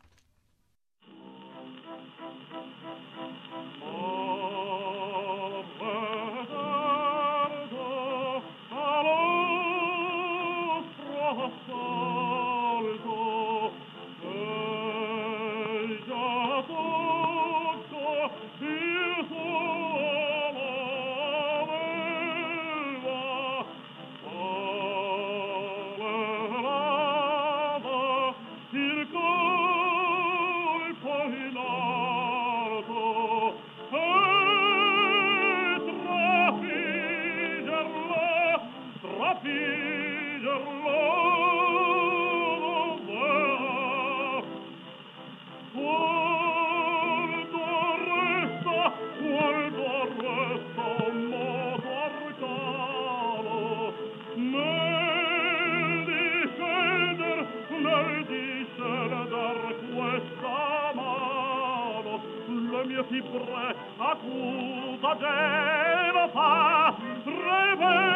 Libro 63.37 63.59
e 63.59 63.77
medio 67.77 68.11
di 68.11 68.16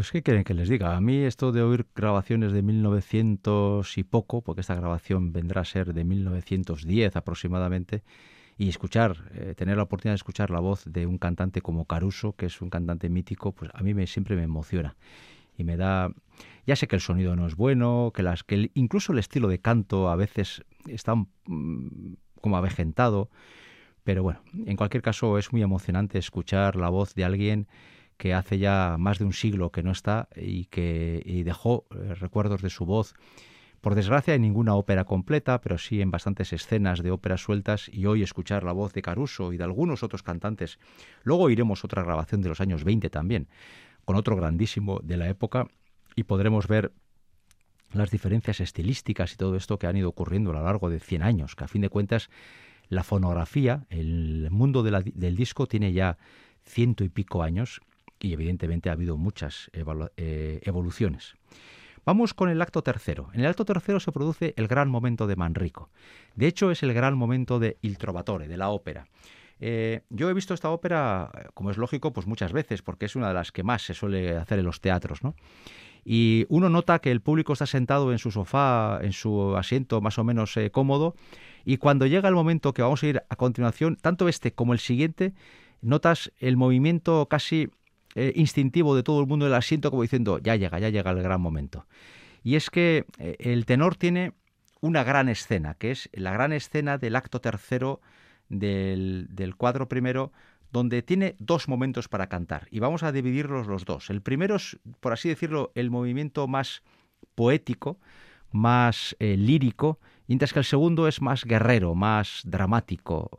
Pues, 0.00 0.12
¿qué 0.12 0.22
quieren 0.22 0.44
que 0.44 0.54
les 0.54 0.70
diga? 0.70 0.96
A 0.96 1.00
mí 1.02 1.18
esto 1.18 1.52
de 1.52 1.60
oír 1.60 1.86
grabaciones 1.94 2.52
de 2.52 2.62
1900 2.62 3.98
y 3.98 4.02
poco, 4.02 4.40
porque 4.40 4.62
esta 4.62 4.74
grabación 4.74 5.34
vendrá 5.34 5.60
a 5.60 5.64
ser 5.66 5.92
de 5.92 6.04
1910 6.04 7.16
aproximadamente, 7.16 8.02
y 8.56 8.70
escuchar, 8.70 9.30
eh, 9.34 9.54
tener 9.54 9.76
la 9.76 9.82
oportunidad 9.82 10.14
de 10.14 10.16
escuchar 10.16 10.48
la 10.48 10.60
voz 10.60 10.84
de 10.86 11.04
un 11.04 11.18
cantante 11.18 11.60
como 11.60 11.84
Caruso, 11.84 12.32
que 12.32 12.46
es 12.46 12.62
un 12.62 12.70
cantante 12.70 13.10
mítico, 13.10 13.52
pues 13.52 13.70
a 13.74 13.82
mí 13.82 13.92
me, 13.92 14.06
siempre 14.06 14.36
me 14.36 14.44
emociona. 14.44 14.96
Y 15.58 15.64
me 15.64 15.76
da... 15.76 16.10
Ya 16.66 16.76
sé 16.76 16.88
que 16.88 16.96
el 16.96 17.02
sonido 17.02 17.36
no 17.36 17.46
es 17.46 17.54
bueno, 17.54 18.10
que, 18.14 18.22
las, 18.22 18.42
que 18.42 18.70
incluso 18.72 19.12
el 19.12 19.18
estilo 19.18 19.48
de 19.48 19.58
canto 19.58 20.08
a 20.08 20.16
veces 20.16 20.64
está 20.88 21.14
mm, 21.14 22.14
como 22.40 22.56
avejentado, 22.56 23.28
pero 24.02 24.22
bueno, 24.22 24.40
en 24.64 24.76
cualquier 24.76 25.02
caso 25.02 25.36
es 25.36 25.52
muy 25.52 25.60
emocionante 25.60 26.16
escuchar 26.16 26.76
la 26.76 26.88
voz 26.88 27.14
de 27.14 27.24
alguien 27.24 27.68
que 28.20 28.34
hace 28.34 28.58
ya 28.58 28.96
más 28.98 29.18
de 29.18 29.24
un 29.24 29.32
siglo 29.32 29.72
que 29.72 29.82
no 29.82 29.92
está 29.92 30.28
y 30.36 30.66
que 30.66 31.42
dejó 31.42 31.86
eh, 31.90 32.14
recuerdos 32.14 32.60
de 32.60 32.68
su 32.68 32.84
voz. 32.84 33.14
Por 33.80 33.94
desgracia, 33.94 34.34
en 34.34 34.42
ninguna 34.42 34.74
ópera 34.74 35.06
completa, 35.06 35.62
pero 35.62 35.78
sí 35.78 36.02
en 36.02 36.10
bastantes 36.10 36.52
escenas 36.52 37.02
de 37.02 37.12
óperas 37.12 37.40
sueltas 37.40 37.88
y 37.90 38.04
hoy 38.04 38.22
escuchar 38.22 38.62
la 38.62 38.72
voz 38.72 38.92
de 38.92 39.00
Caruso 39.00 39.54
y 39.54 39.56
de 39.56 39.64
algunos 39.64 40.02
otros 40.02 40.22
cantantes. 40.22 40.78
Luego 41.22 41.48
iremos 41.48 41.82
otra 41.82 42.02
grabación 42.02 42.42
de 42.42 42.50
los 42.50 42.60
años 42.60 42.84
20 42.84 43.08
también, 43.08 43.48
con 44.04 44.16
otro 44.16 44.36
grandísimo 44.36 45.00
de 45.02 45.16
la 45.16 45.30
época 45.30 45.68
y 46.14 46.24
podremos 46.24 46.68
ver 46.68 46.92
las 47.94 48.10
diferencias 48.10 48.60
estilísticas 48.60 49.32
y 49.32 49.36
todo 49.36 49.56
esto 49.56 49.78
que 49.78 49.86
han 49.86 49.96
ido 49.96 50.10
ocurriendo 50.10 50.50
a 50.50 50.54
lo 50.56 50.64
largo 50.64 50.90
de 50.90 51.00
100 51.00 51.22
años, 51.22 51.56
que 51.56 51.64
a 51.64 51.68
fin 51.68 51.80
de 51.80 51.88
cuentas 51.88 52.28
la 52.90 53.02
fonografía, 53.02 53.86
el 53.88 54.48
mundo 54.50 54.82
del 54.82 55.36
disco 55.36 55.66
tiene 55.66 55.94
ya 55.94 56.18
ciento 56.62 57.02
y 57.02 57.08
pico 57.08 57.42
años 57.42 57.80
y 58.20 58.32
evidentemente 58.32 58.90
ha 58.90 58.92
habido 58.92 59.16
muchas 59.16 59.70
eh, 59.72 60.60
evoluciones. 60.62 61.34
Vamos 62.04 62.34
con 62.34 62.48
el 62.48 62.62
acto 62.62 62.82
tercero. 62.82 63.28
En 63.34 63.40
el 63.40 63.46
acto 63.46 63.64
tercero 63.64 64.00
se 64.00 64.12
produce 64.12 64.54
el 64.56 64.68
gran 64.68 64.88
momento 64.88 65.26
de 65.26 65.36
Manrico. 65.36 65.90
De 66.34 66.46
hecho, 66.46 66.70
es 66.70 66.82
el 66.82 66.94
gran 66.94 67.16
momento 67.16 67.58
de 67.58 67.76
Il 67.82 67.98
Trovatore, 67.98 68.48
de 68.48 68.56
la 68.56 68.70
ópera. 68.70 69.06
Eh, 69.60 70.00
yo 70.08 70.30
he 70.30 70.34
visto 70.34 70.54
esta 70.54 70.70
ópera, 70.70 71.30
como 71.52 71.70
es 71.70 71.76
lógico, 71.76 72.12
pues 72.12 72.26
muchas 72.26 72.52
veces, 72.52 72.80
porque 72.80 73.04
es 73.06 73.16
una 73.16 73.28
de 73.28 73.34
las 73.34 73.52
que 73.52 73.62
más 73.62 73.82
se 73.82 73.92
suele 73.92 74.36
hacer 74.36 74.58
en 74.58 74.64
los 74.64 74.80
teatros, 74.80 75.22
¿no? 75.22 75.34
Y 76.02 76.46
uno 76.48 76.70
nota 76.70 76.98
que 77.00 77.10
el 77.10 77.20
público 77.20 77.52
está 77.52 77.66
sentado 77.66 78.10
en 78.10 78.18
su 78.18 78.30
sofá, 78.30 79.00
en 79.02 79.12
su 79.12 79.54
asiento 79.56 80.00
más 80.00 80.18
o 80.18 80.24
menos 80.24 80.56
eh, 80.56 80.70
cómodo, 80.70 81.14
y 81.66 81.76
cuando 81.76 82.06
llega 82.06 82.30
el 82.30 82.34
momento 82.34 82.72
que 82.72 82.80
vamos 82.80 83.02
a 83.02 83.06
ir 83.06 83.22
a 83.28 83.36
continuación, 83.36 83.96
tanto 83.96 84.28
este 84.28 84.54
como 84.54 84.72
el 84.72 84.78
siguiente, 84.78 85.34
notas 85.82 86.32
el 86.38 86.56
movimiento 86.56 87.26
casi 87.28 87.68
eh, 88.14 88.32
instintivo 88.36 88.96
de 88.96 89.02
todo 89.02 89.20
el 89.20 89.26
mundo 89.26 89.44
del 89.44 89.54
asiento 89.54 89.90
como 89.90 90.02
diciendo, 90.02 90.38
ya 90.38 90.56
llega, 90.56 90.78
ya 90.78 90.88
llega 90.88 91.10
el 91.10 91.22
gran 91.22 91.40
momento. 91.40 91.86
Y 92.42 92.56
es 92.56 92.70
que 92.70 93.06
eh, 93.18 93.36
el 93.38 93.66
tenor 93.66 93.96
tiene 93.96 94.32
una 94.80 95.04
gran 95.04 95.28
escena, 95.28 95.74
que 95.74 95.90
es 95.90 96.08
la 96.12 96.32
gran 96.32 96.52
escena 96.52 96.98
del 96.98 97.16
acto 97.16 97.40
tercero 97.40 98.00
del, 98.48 99.28
del 99.30 99.56
cuadro 99.56 99.88
primero, 99.88 100.32
donde 100.72 101.02
tiene 101.02 101.36
dos 101.38 101.68
momentos 101.68 102.08
para 102.08 102.28
cantar. 102.28 102.66
Y 102.70 102.78
vamos 102.78 103.02
a 103.02 103.12
dividirlos 103.12 103.66
los 103.66 103.84
dos. 103.84 104.10
El 104.10 104.22
primero 104.22 104.56
es, 104.56 104.78
por 105.00 105.12
así 105.12 105.28
decirlo, 105.28 105.72
el 105.74 105.90
movimiento 105.90 106.46
más 106.46 106.82
poético, 107.34 107.98
más 108.52 109.16
eh, 109.18 109.36
lírico, 109.36 109.98
mientras 110.26 110.52
que 110.52 110.60
el 110.60 110.64
segundo 110.64 111.08
es 111.08 111.20
más 111.20 111.44
guerrero, 111.44 111.94
más 111.94 112.42
dramático. 112.44 113.30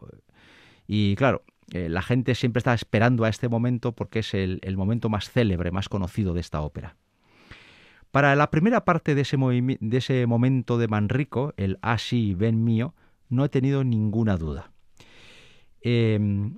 Y 0.88 1.16
claro, 1.16 1.44
eh, 1.74 1.88
la 1.88 2.02
gente 2.02 2.36
siempre 2.36 2.60
está 2.60 2.74
esperando 2.74 3.24
a 3.24 3.30
este 3.30 3.48
momento 3.48 3.94
porque 3.94 4.20
es 4.20 4.34
el, 4.34 4.60
momento 4.76 5.10
más 5.10 5.30
célebre, 5.30 5.72
más 5.72 5.88
conocido 5.88 6.34
de 6.34 6.42
esta 6.42 6.62
ópera. 6.62 6.98
Para 8.12 8.36
la 8.36 8.52
primera 8.52 8.84
parte 8.84 9.16
de 9.16 9.22
ese, 9.22 10.28
momento 10.28 10.78
de 10.78 10.88
Manrico, 10.90 11.54
el 11.56 11.80
Así, 11.82 12.34
ven 12.34 12.66
mío, 12.66 12.94
no 13.30 13.46
he 13.46 13.50
tenido 13.50 13.86
ninguna 13.86 14.36
duda. 14.36 14.74
Em, 15.80 16.58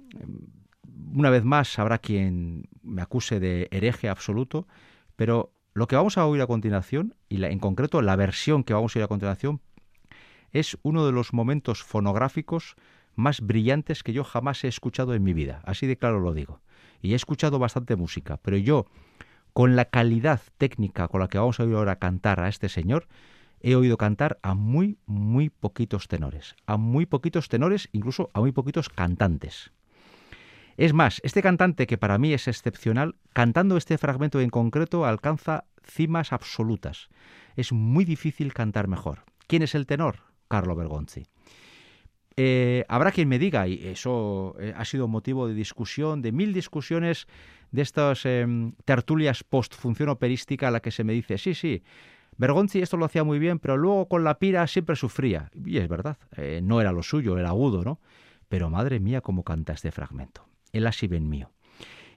una 1.13 1.29
vez 1.29 1.43
más 1.43 1.77
habrá 1.77 1.99
quien 1.99 2.67
me 2.81 3.03
acuse 3.03 3.39
de 3.39 3.67
hereje 3.69 4.09
absoluto, 4.09 4.67
pero 5.15 5.53
lo 5.75 5.87
que 5.87 5.95
vamos 5.95 6.17
a 6.17 6.25
oír 6.25 6.41
a 6.41 6.47
continuación, 6.47 7.13
y 7.29 7.43
en 7.43 7.59
concreto 7.59 8.01
la 8.01 8.15
versión 8.15 8.63
que 8.63 8.73
vamos 8.73 8.95
a 8.95 8.99
oír 8.99 9.03
a 9.03 9.09
continuación, 9.09 9.61
es 10.51 10.77
uno 10.81 11.05
de 11.05 11.11
los 11.11 11.33
momentos 11.33 11.83
fonográficos 11.83 12.75
más 13.15 13.41
brillantes 13.41 14.03
que 14.03 14.13
yo 14.13 14.23
jamás 14.23 14.63
he 14.63 14.67
escuchado 14.67 15.13
en 15.13 15.23
mi 15.23 15.33
vida, 15.33 15.61
así 15.65 15.87
de 15.87 15.97
claro 15.97 16.19
lo 16.19 16.33
digo. 16.33 16.61
Y 17.01 17.13
he 17.13 17.15
escuchado 17.15 17.59
bastante 17.59 17.95
música, 17.95 18.37
pero 18.37 18.57
yo, 18.57 18.85
con 19.53 19.75
la 19.75 19.85
calidad 19.85 20.41
técnica 20.57 21.07
con 21.07 21.19
la 21.21 21.27
que 21.27 21.37
vamos 21.37 21.59
a 21.59 21.63
oír 21.63 21.75
ahora 21.75 21.99
cantar 21.99 22.39
a 22.39 22.47
este 22.47 22.69
señor, 22.69 23.07
he 23.59 23.75
oído 23.75 23.97
cantar 23.97 24.39
a 24.41 24.53
muy, 24.53 24.97
muy 25.05 25.49
poquitos 25.49 26.07
tenores, 26.07 26.55
a 26.65 26.77
muy 26.77 27.05
poquitos 27.05 27.49
tenores, 27.49 27.89
incluso 27.93 28.29
a 28.33 28.41
muy 28.41 28.51
poquitos 28.51 28.89
cantantes. 28.89 29.71
Es 30.75 30.93
más, 30.93 31.21
este 31.23 31.41
cantante 31.41 31.85
que 31.87 31.97
para 31.97 32.17
mí 32.17 32.33
es 32.33 32.47
excepcional, 32.47 33.15
cantando 33.31 33.77
este 33.77 33.97
fragmento 33.97 34.41
en 34.41 34.49
concreto 34.49 35.05
alcanza 35.05 35.65
cimas 35.83 36.33
absolutas. 36.33 37.09
Es 37.55 37.71
muy 37.71 38.05
difícil 38.05 38.53
cantar 38.53 38.87
mejor. 38.87 39.23
¿Quién 39.47 39.61
es 39.61 39.75
el 39.75 39.85
tenor? 39.85 40.19
Carlo 40.47 40.75
Bergonzi. 40.75 41.27
Eh, 42.35 42.83
habrá 42.87 43.11
quien 43.11 43.29
me 43.29 43.37
diga, 43.37 43.67
y 43.67 43.87
eso 43.87 44.55
eh, 44.59 44.73
ha 44.75 44.85
sido 44.85 45.07
motivo 45.07 45.47
de 45.47 45.53
discusión, 45.53 46.21
de 46.21 46.31
mil 46.31 46.53
discusiones 46.53 47.27
de 47.71 47.81
estas 47.81 48.25
em, 48.25 48.73
tertulias 48.85 49.43
post-función 49.43 50.09
operística 50.09 50.67
a 50.67 50.71
la 50.71 50.79
que 50.79 50.91
se 50.91 51.03
me 51.03 51.13
dice, 51.13 51.37
sí, 51.37 51.53
sí, 51.53 51.83
Bergonzi 52.37 52.81
esto 52.81 52.97
lo 52.97 53.05
hacía 53.05 53.23
muy 53.23 53.39
bien, 53.39 53.59
pero 53.59 53.77
luego 53.77 54.07
con 54.07 54.23
la 54.23 54.39
pira 54.39 54.65
siempre 54.67 54.95
sufría. 54.95 55.51
Y 55.65 55.77
es 55.77 55.87
verdad, 55.87 56.17
eh, 56.35 56.61
no 56.63 56.81
era 56.81 56.91
lo 56.91 57.03
suyo, 57.03 57.37
era 57.37 57.49
agudo, 57.49 57.83
¿no? 57.83 57.99
Pero 58.49 58.69
madre 58.69 58.99
mía, 58.99 59.21
cómo 59.21 59.43
canta 59.43 59.73
este 59.73 59.91
fragmento. 59.91 60.45
El 60.71 60.87
así 60.87 61.07
ven 61.07 61.29
mío. 61.29 61.51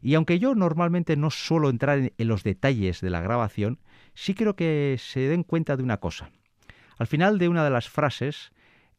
Y 0.02 0.14
aunque 0.14 0.38
yo 0.38 0.55
normalmente 0.55 1.16
no 1.16 1.31
suelo 1.31 1.70
entrar 1.70 2.12
en 2.16 2.29
los 2.29 2.42
detalles 2.42 3.00
de 3.00 3.11
la 3.11 3.20
grabación, 3.20 3.79
sí 4.14 4.35
creo 4.35 4.55
que 4.57 4.96
se 4.98 5.20
den 5.20 5.42
cuenta 5.42 5.76
de 5.76 5.83
una 5.83 5.98
cosa. 5.98 6.31
Al 6.98 7.07
final 7.07 7.38
de 7.38 7.48
una 7.48 7.64
de 7.64 7.70
las 7.70 7.88
frases, 7.88 8.52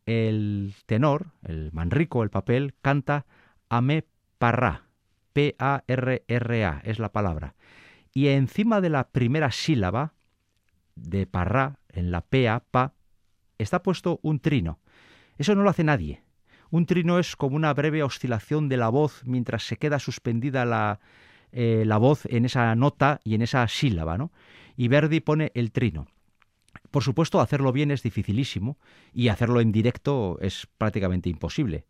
el 0.07 0.73
tenor, 0.85 1.27
el 1.43 1.71
manrico, 1.73 2.23
el 2.23 2.29
papel, 2.29 2.73
canta 2.81 3.25
Ame 3.69 4.05
Parra, 4.39 4.85
P-A-R-R-A, 5.33 6.81
es 6.83 6.97
la 6.97 7.11
palabra. 7.11 7.55
Y 8.13 8.29
encima 8.29 8.81
de 8.81 8.89
la 8.89 9.09
primera 9.09 9.51
sílaba 9.51 10.13
de 10.95 11.27
Parra, 11.27 11.79
en 11.89 12.09
la 12.09 12.21
PA, 12.21 12.63
pa, 12.71 12.93
está 13.57 13.83
puesto 13.83 14.19
un 14.23 14.39
trino. 14.39 14.79
Eso 15.37 15.53
no 15.53 15.61
lo 15.61 15.69
hace 15.69 15.83
nadie. 15.83 16.23
Un 16.69 16.85
trino 16.85 17.19
es 17.19 17.35
como 17.35 17.55
una 17.55 17.73
breve 17.73 18.01
oscilación 18.01 18.69
de 18.69 18.77
la 18.77 18.89
voz 18.89 19.23
mientras 19.25 19.63
se 19.63 19.77
queda 19.77 19.99
suspendida 19.99 20.65
la, 20.65 20.99
eh, 21.51 21.83
la 21.85 21.97
voz 21.97 22.25
en 22.25 22.45
esa 22.45 22.75
nota 22.75 23.19
y 23.23 23.35
en 23.35 23.41
esa 23.41 23.67
sílaba, 23.67 24.17
¿no? 24.17 24.31
Y 24.75 24.87
Verdi 24.87 25.19
pone 25.19 25.51
el 25.53 25.71
trino. 25.71 26.07
Por 26.91 27.03
supuesto, 27.03 27.41
hacerlo 27.41 27.71
bien 27.71 27.91
es 27.91 28.03
dificilísimo 28.03 28.77
y 29.13 29.29
hacerlo 29.29 29.61
en 29.61 29.71
directo 29.71 30.37
es 30.41 30.67
prácticamente 30.77 31.29
imposible. 31.29 31.85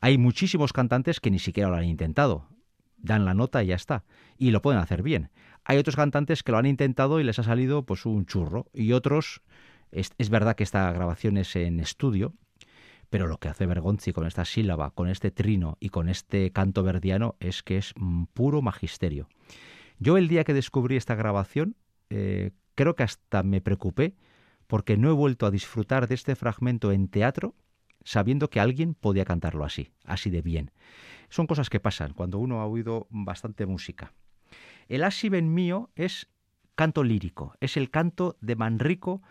Hay 0.00 0.18
muchísimos 0.18 0.72
cantantes 0.72 1.20
que 1.20 1.30
ni 1.30 1.38
siquiera 1.38 1.70
lo 1.70 1.76
han 1.76 1.84
intentado. 1.84 2.48
Dan 2.96 3.24
la 3.24 3.34
nota 3.34 3.62
y 3.62 3.68
ya 3.68 3.74
está. 3.74 4.04
Y 4.36 4.50
lo 4.50 4.62
pueden 4.62 4.80
hacer 4.80 5.02
bien. 5.02 5.30
Hay 5.64 5.78
otros 5.78 5.96
cantantes 5.96 6.42
que 6.42 6.52
lo 6.52 6.58
han 6.58 6.66
intentado 6.66 7.20
y 7.20 7.24
les 7.24 7.38
ha 7.38 7.42
salido 7.42 7.84
pues 7.84 8.06
un 8.06 8.26
churro. 8.26 8.66
Y 8.72 8.92
otros, 8.92 9.42
es, 9.90 10.30
verdad 10.30 10.56
que 10.56 10.64
esta 10.64 10.90
grabación 10.92 11.36
es 11.36 11.56
en 11.56 11.80
estudio, 11.80 12.34
pero 13.10 13.26
lo 13.26 13.38
que 13.38 13.48
hace 13.48 13.66
Bergonzi 13.66 14.12
con 14.12 14.26
esta 14.26 14.44
sílaba, 14.44 14.90
con 14.90 15.08
este 15.08 15.30
trino 15.30 15.76
y 15.80 15.88
con 15.88 16.08
este 16.08 16.52
canto 16.52 16.82
verdiano 16.82 17.36
es 17.40 17.62
que 17.62 17.78
es 17.78 17.94
puro 18.34 18.62
magisterio. 18.62 19.28
Yo 19.98 20.16
el 20.16 20.28
día 20.28 20.44
que 20.44 20.54
descubrí 20.54 20.96
esta 20.96 21.14
grabación, 21.14 21.76
eh, 22.10 22.52
creo 22.78 22.94
que 22.94 23.02
hasta 23.02 23.42
me 23.42 23.60
preocupé 23.60 24.14
porque 24.68 24.96
no 24.96 25.10
he 25.10 25.12
vuelto 25.12 25.46
a 25.46 25.50
disfrutar 25.50 26.06
de 26.06 26.14
este 26.14 26.36
fragmento 26.36 26.92
en 26.92 27.08
teatro 27.08 27.56
sabiendo 28.04 28.50
que 28.50 28.60
alguien 28.60 28.94
podía 28.94 29.24
cantarlo 29.24 29.64
así, 29.64 29.90
así 30.04 30.30
de 30.30 30.42
bien. 30.42 30.70
Son 31.28 31.48
cosas 31.48 31.70
que 31.70 31.80
pasan 31.80 32.12
cuando 32.12 32.38
uno 32.38 32.60
ha 32.60 32.66
oído 32.66 33.08
bastante 33.10 33.66
música. 33.66 34.12
El 34.86 35.02
Asiben 35.02 35.52
mío 35.52 35.90
es 35.96 36.28
canto 36.76 37.02
lírico, 37.02 37.56
es 37.58 37.76
el 37.76 37.90
canto 37.90 38.36
de 38.40 38.54
Manrico 38.54 39.22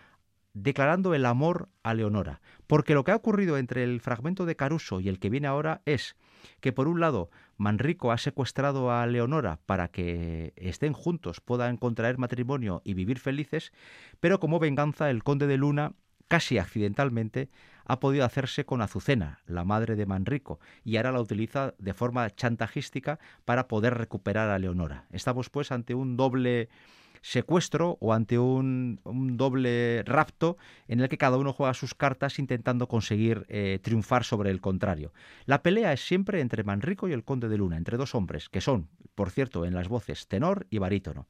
declarando 0.54 1.14
el 1.14 1.26
amor 1.26 1.70
a 1.84 1.94
Leonora, 1.94 2.42
porque 2.68 2.96
lo 2.96 3.06
que 3.06 3.12
ha 3.12 3.16
ocurrido 3.16 3.58
entre 3.58 3.86
el 3.86 4.02
fragmento 4.02 4.46
de 4.46 4.58
Caruso 4.58 5.00
y 5.00 5.08
el 5.08 5.20
que 5.20 5.30
viene 5.30 5.48
ahora 5.48 5.82
es 5.86 6.18
que 6.60 6.74
por 6.74 6.88
un 6.88 7.00
lado 7.00 7.30
Manrico 7.58 8.12
ha 8.12 8.18
secuestrado 8.18 8.92
a 8.92 9.06
Leonora 9.06 9.60
para 9.66 9.88
que 9.88 10.54
estén 10.56 10.94
juntos, 10.94 11.42
puedan 11.42 11.78
contraer 11.78 12.18
matrimonio 12.18 12.82
y 12.84 12.94
vivir 12.94 13.20
felices, 13.20 13.74
pero 14.20 14.40
como 14.40 14.60
venganza 14.60 15.10
el 15.10 15.24
conde 15.24 15.48
de 15.48 15.58
Luna 15.58 15.94
casi 16.28 16.58
accidentalmente, 16.58 17.50
ha 17.86 18.00
podido 18.00 18.26
hacerse 18.26 18.66
con 18.66 18.82
Azucena, 18.82 19.40
la 19.46 19.64
madre 19.64 19.96
de 19.96 20.06
Manrico, 20.06 20.60
y 20.84 20.98
ahora 20.98 21.14
la 21.14 21.22
utiliza 21.22 21.74
de 21.78 21.94
forma 21.94 22.30
chantajística 22.30 23.18
para 23.46 23.68
poder 23.68 23.94
recuperar 23.98 24.50
a 24.50 24.60
Leonora. 24.60 25.06
Estamos 25.10 25.50
pues 25.50 25.72
ante 25.72 25.96
un 25.96 26.18
doble 26.18 26.68
secuestro 27.22 27.98
o 28.00 28.14
ante 28.14 28.40
un, 28.40 29.00
doble 29.38 30.04
rapto 30.04 30.58
en 30.88 31.00
el 31.00 31.10
que 31.10 31.18
cada 31.18 31.38
uno 31.38 31.54
juega 31.54 31.74
sus 31.74 31.96
cartas 31.96 32.40
intentando 32.40 32.88
conseguir 32.88 33.46
eh, 33.50 33.80
triunfar 33.82 34.24
sobre 34.24 34.52
el 34.52 34.62
contrario. 34.62 35.14
La 35.46 35.64
pelea 35.64 35.94
es 35.94 36.06
siempre 36.06 36.42
entre 36.42 36.64
Manrico 36.64 37.08
y 37.08 37.14
el 37.14 37.24
conde 37.24 37.50
de 37.50 37.58
Luna, 37.58 37.78
entre 37.78 37.98
dos 37.98 38.16
hombres, 38.16 38.50
que 38.50 38.62
son, 38.62 38.90
por 39.16 39.32
cierto, 39.32 39.66
en 39.66 39.74
las 39.74 39.88
voces 39.88 40.28
tenor 40.28 40.68
y 40.70 40.78
barítono. 40.78 41.26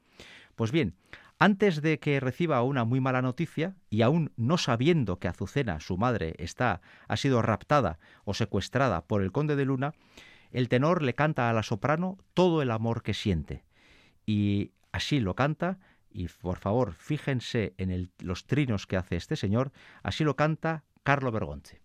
Pues 0.55 0.71
bien, 0.71 0.95
antes 1.39 1.83
de 1.83 1.99
que 1.99 2.19
reciba 2.19 2.63
una 2.63 2.83
muy 2.83 2.99
mala 2.99 3.21
noticia, 3.21 3.75
y 3.91 4.01
aún 4.01 4.31
no 4.37 4.57
sabiendo 4.57 5.19
que 5.19 5.27
Azucena, 5.27 5.79
su 5.79 5.97
madre, 5.97 6.33
está, 6.39 6.81
ha 7.07 7.15
sido 7.15 7.43
raptada 7.43 7.99
o 8.25 8.33
secuestrada 8.33 9.05
por 9.05 9.21
el 9.21 9.31
conde 9.31 9.55
de 9.55 9.65
Luna, 9.65 9.93
el 10.51 10.67
tenor 10.67 11.03
le 11.03 11.13
canta 11.13 11.49
a 11.49 11.53
la 11.53 11.61
soprano 11.61 12.17
todo 12.33 12.63
el 12.63 12.71
amor 12.71 13.03
que 13.03 13.13
siente. 13.13 13.63
Y 14.25 14.71
Así 14.91 15.19
lo 15.19 15.35
canta, 15.35 15.79
y 16.09 16.27
por 16.27 16.57
favor 16.57 16.93
fíjense 16.93 17.73
en 17.77 18.11
los 18.19 18.45
trinos 18.45 18.87
que 18.87 18.97
hace 18.97 19.15
este 19.15 19.35
señor, 19.35 19.71
así 20.03 20.23
lo 20.23 20.35
canta 20.35 20.83
Carlo 21.03 21.31
Bergonte. 21.31 21.81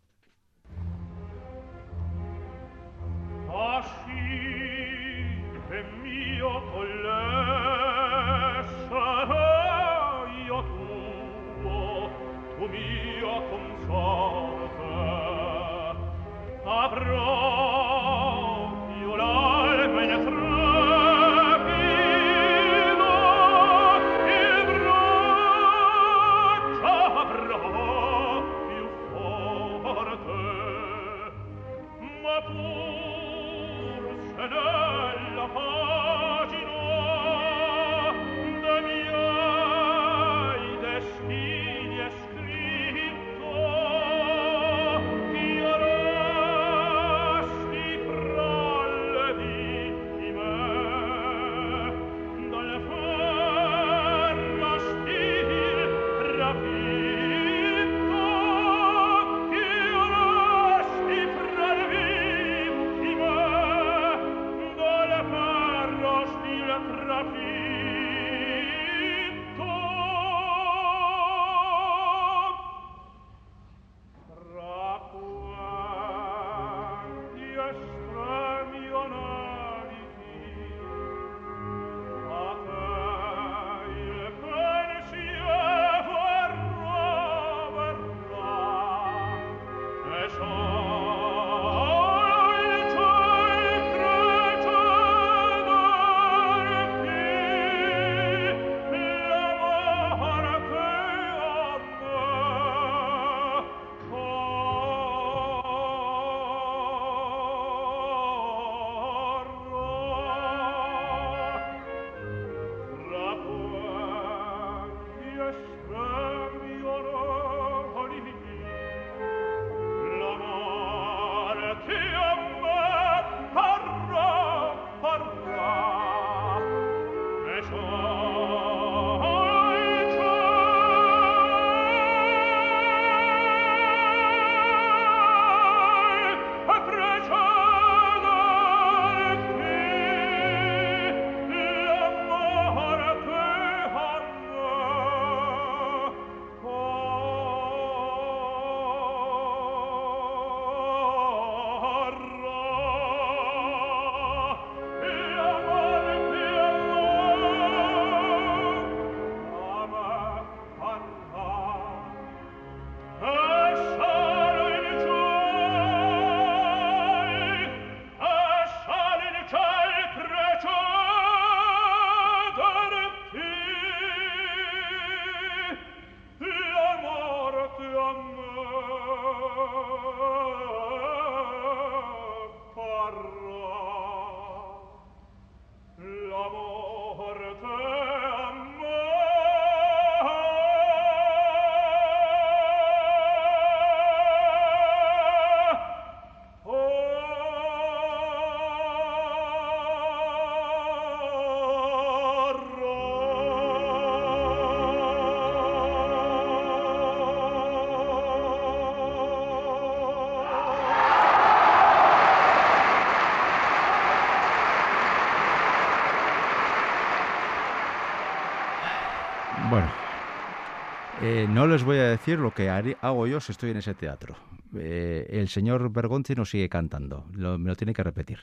No 221.48 221.66
les 221.66 221.84
voy 221.84 221.98
a 221.98 222.08
decir 222.08 222.38
lo 222.38 222.52
que 222.52 222.68
hago 222.70 223.26
yo 223.26 223.40
si 223.40 223.52
estoy 223.52 223.70
en 223.70 223.76
ese 223.76 223.94
teatro. 223.94 224.36
Eh, 224.76 225.26
el 225.30 225.48
señor 225.48 225.92
Bergonzi 225.92 226.34
no 226.34 226.44
sigue 226.44 226.68
cantando, 226.68 227.26
me 227.32 227.68
lo 227.68 227.76
tiene 227.76 227.92
que 227.92 228.02
repetir. 228.02 228.38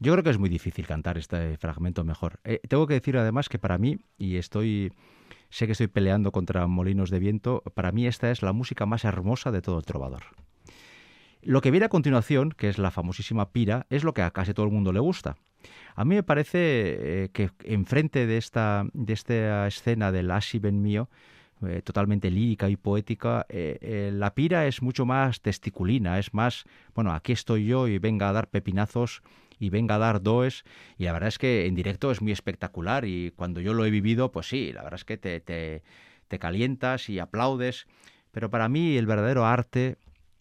Yo 0.00 0.12
creo 0.12 0.24
que 0.24 0.30
es 0.30 0.38
muy 0.38 0.48
difícil 0.48 0.86
cantar 0.86 1.18
este 1.18 1.56
fragmento 1.56 2.04
mejor. 2.04 2.40
Eh, 2.44 2.60
tengo 2.68 2.86
que 2.86 2.94
decir 2.94 3.16
además 3.16 3.48
que 3.48 3.58
para 3.58 3.78
mí, 3.78 3.98
y 4.18 4.36
estoy, 4.36 4.92
sé 5.50 5.66
que 5.66 5.72
estoy 5.72 5.86
peleando 5.86 6.32
contra 6.32 6.66
molinos 6.66 7.10
de 7.10 7.18
viento, 7.18 7.62
para 7.74 7.92
mí 7.92 8.06
esta 8.06 8.30
es 8.30 8.42
la 8.42 8.52
música 8.52 8.86
más 8.86 9.04
hermosa 9.04 9.50
de 9.50 9.62
todo 9.62 9.78
el 9.78 9.84
trovador. 9.84 10.22
Lo 11.42 11.60
que 11.60 11.70
viene 11.70 11.86
a 11.86 11.90
continuación, 11.90 12.50
que 12.50 12.68
es 12.68 12.78
la 12.78 12.90
famosísima 12.90 13.50
pira, 13.50 13.86
es 13.90 14.02
lo 14.02 14.14
que 14.14 14.22
a 14.22 14.30
casi 14.30 14.54
todo 14.54 14.66
el 14.66 14.72
mundo 14.72 14.92
le 14.92 15.00
gusta. 15.00 15.36
A 15.94 16.04
mí 16.04 16.14
me 16.14 16.22
parece 16.22 16.58
eh, 17.24 17.28
que 17.32 17.50
enfrente 17.64 18.26
de 18.26 18.36
esta, 18.36 18.86
de 18.92 19.12
esta 19.12 19.66
escena 19.66 20.12
del 20.12 20.30
Asi 20.30 20.58
Ben 20.58 20.82
mío, 20.82 21.08
eh, 21.66 21.82
totalmente 21.82 22.30
lírica 22.30 22.68
y 22.68 22.76
poética, 22.76 23.46
eh, 23.48 24.10
la 24.12 24.34
pira 24.34 24.66
es 24.66 24.82
mucho 24.82 25.06
más 25.06 25.40
testiculina, 25.40 26.18
es 26.18 26.34
más, 26.34 26.64
bueno, 26.94 27.12
aquí 27.12 27.32
estoy 27.32 27.66
yo 27.66 27.88
y 27.88 27.98
venga 27.98 28.28
a 28.28 28.32
dar 28.32 28.48
pepinazos 28.48 29.22
y 29.58 29.70
venga 29.70 29.94
a 29.94 29.98
dar 29.98 30.20
does 30.20 30.64
y 30.98 31.04
la 31.04 31.12
verdad 31.12 31.28
es 31.28 31.38
que 31.38 31.66
en 31.66 31.74
directo 31.74 32.10
es 32.10 32.20
muy 32.20 32.32
espectacular 32.32 33.04
y 33.04 33.32
cuando 33.36 33.60
yo 33.60 33.72
lo 33.72 33.86
he 33.86 33.90
vivido, 33.90 34.32
pues 34.32 34.48
sí, 34.48 34.72
la 34.72 34.82
verdad 34.82 34.98
es 34.98 35.04
que 35.04 35.16
te, 35.16 35.40
te, 35.40 35.82
te 36.28 36.38
calientas 36.38 37.08
y 37.08 37.18
aplaudes, 37.18 37.86
pero 38.32 38.50
para 38.50 38.68
mí 38.68 38.96
el 38.96 39.06
verdadero 39.06 39.46
arte 39.46 39.96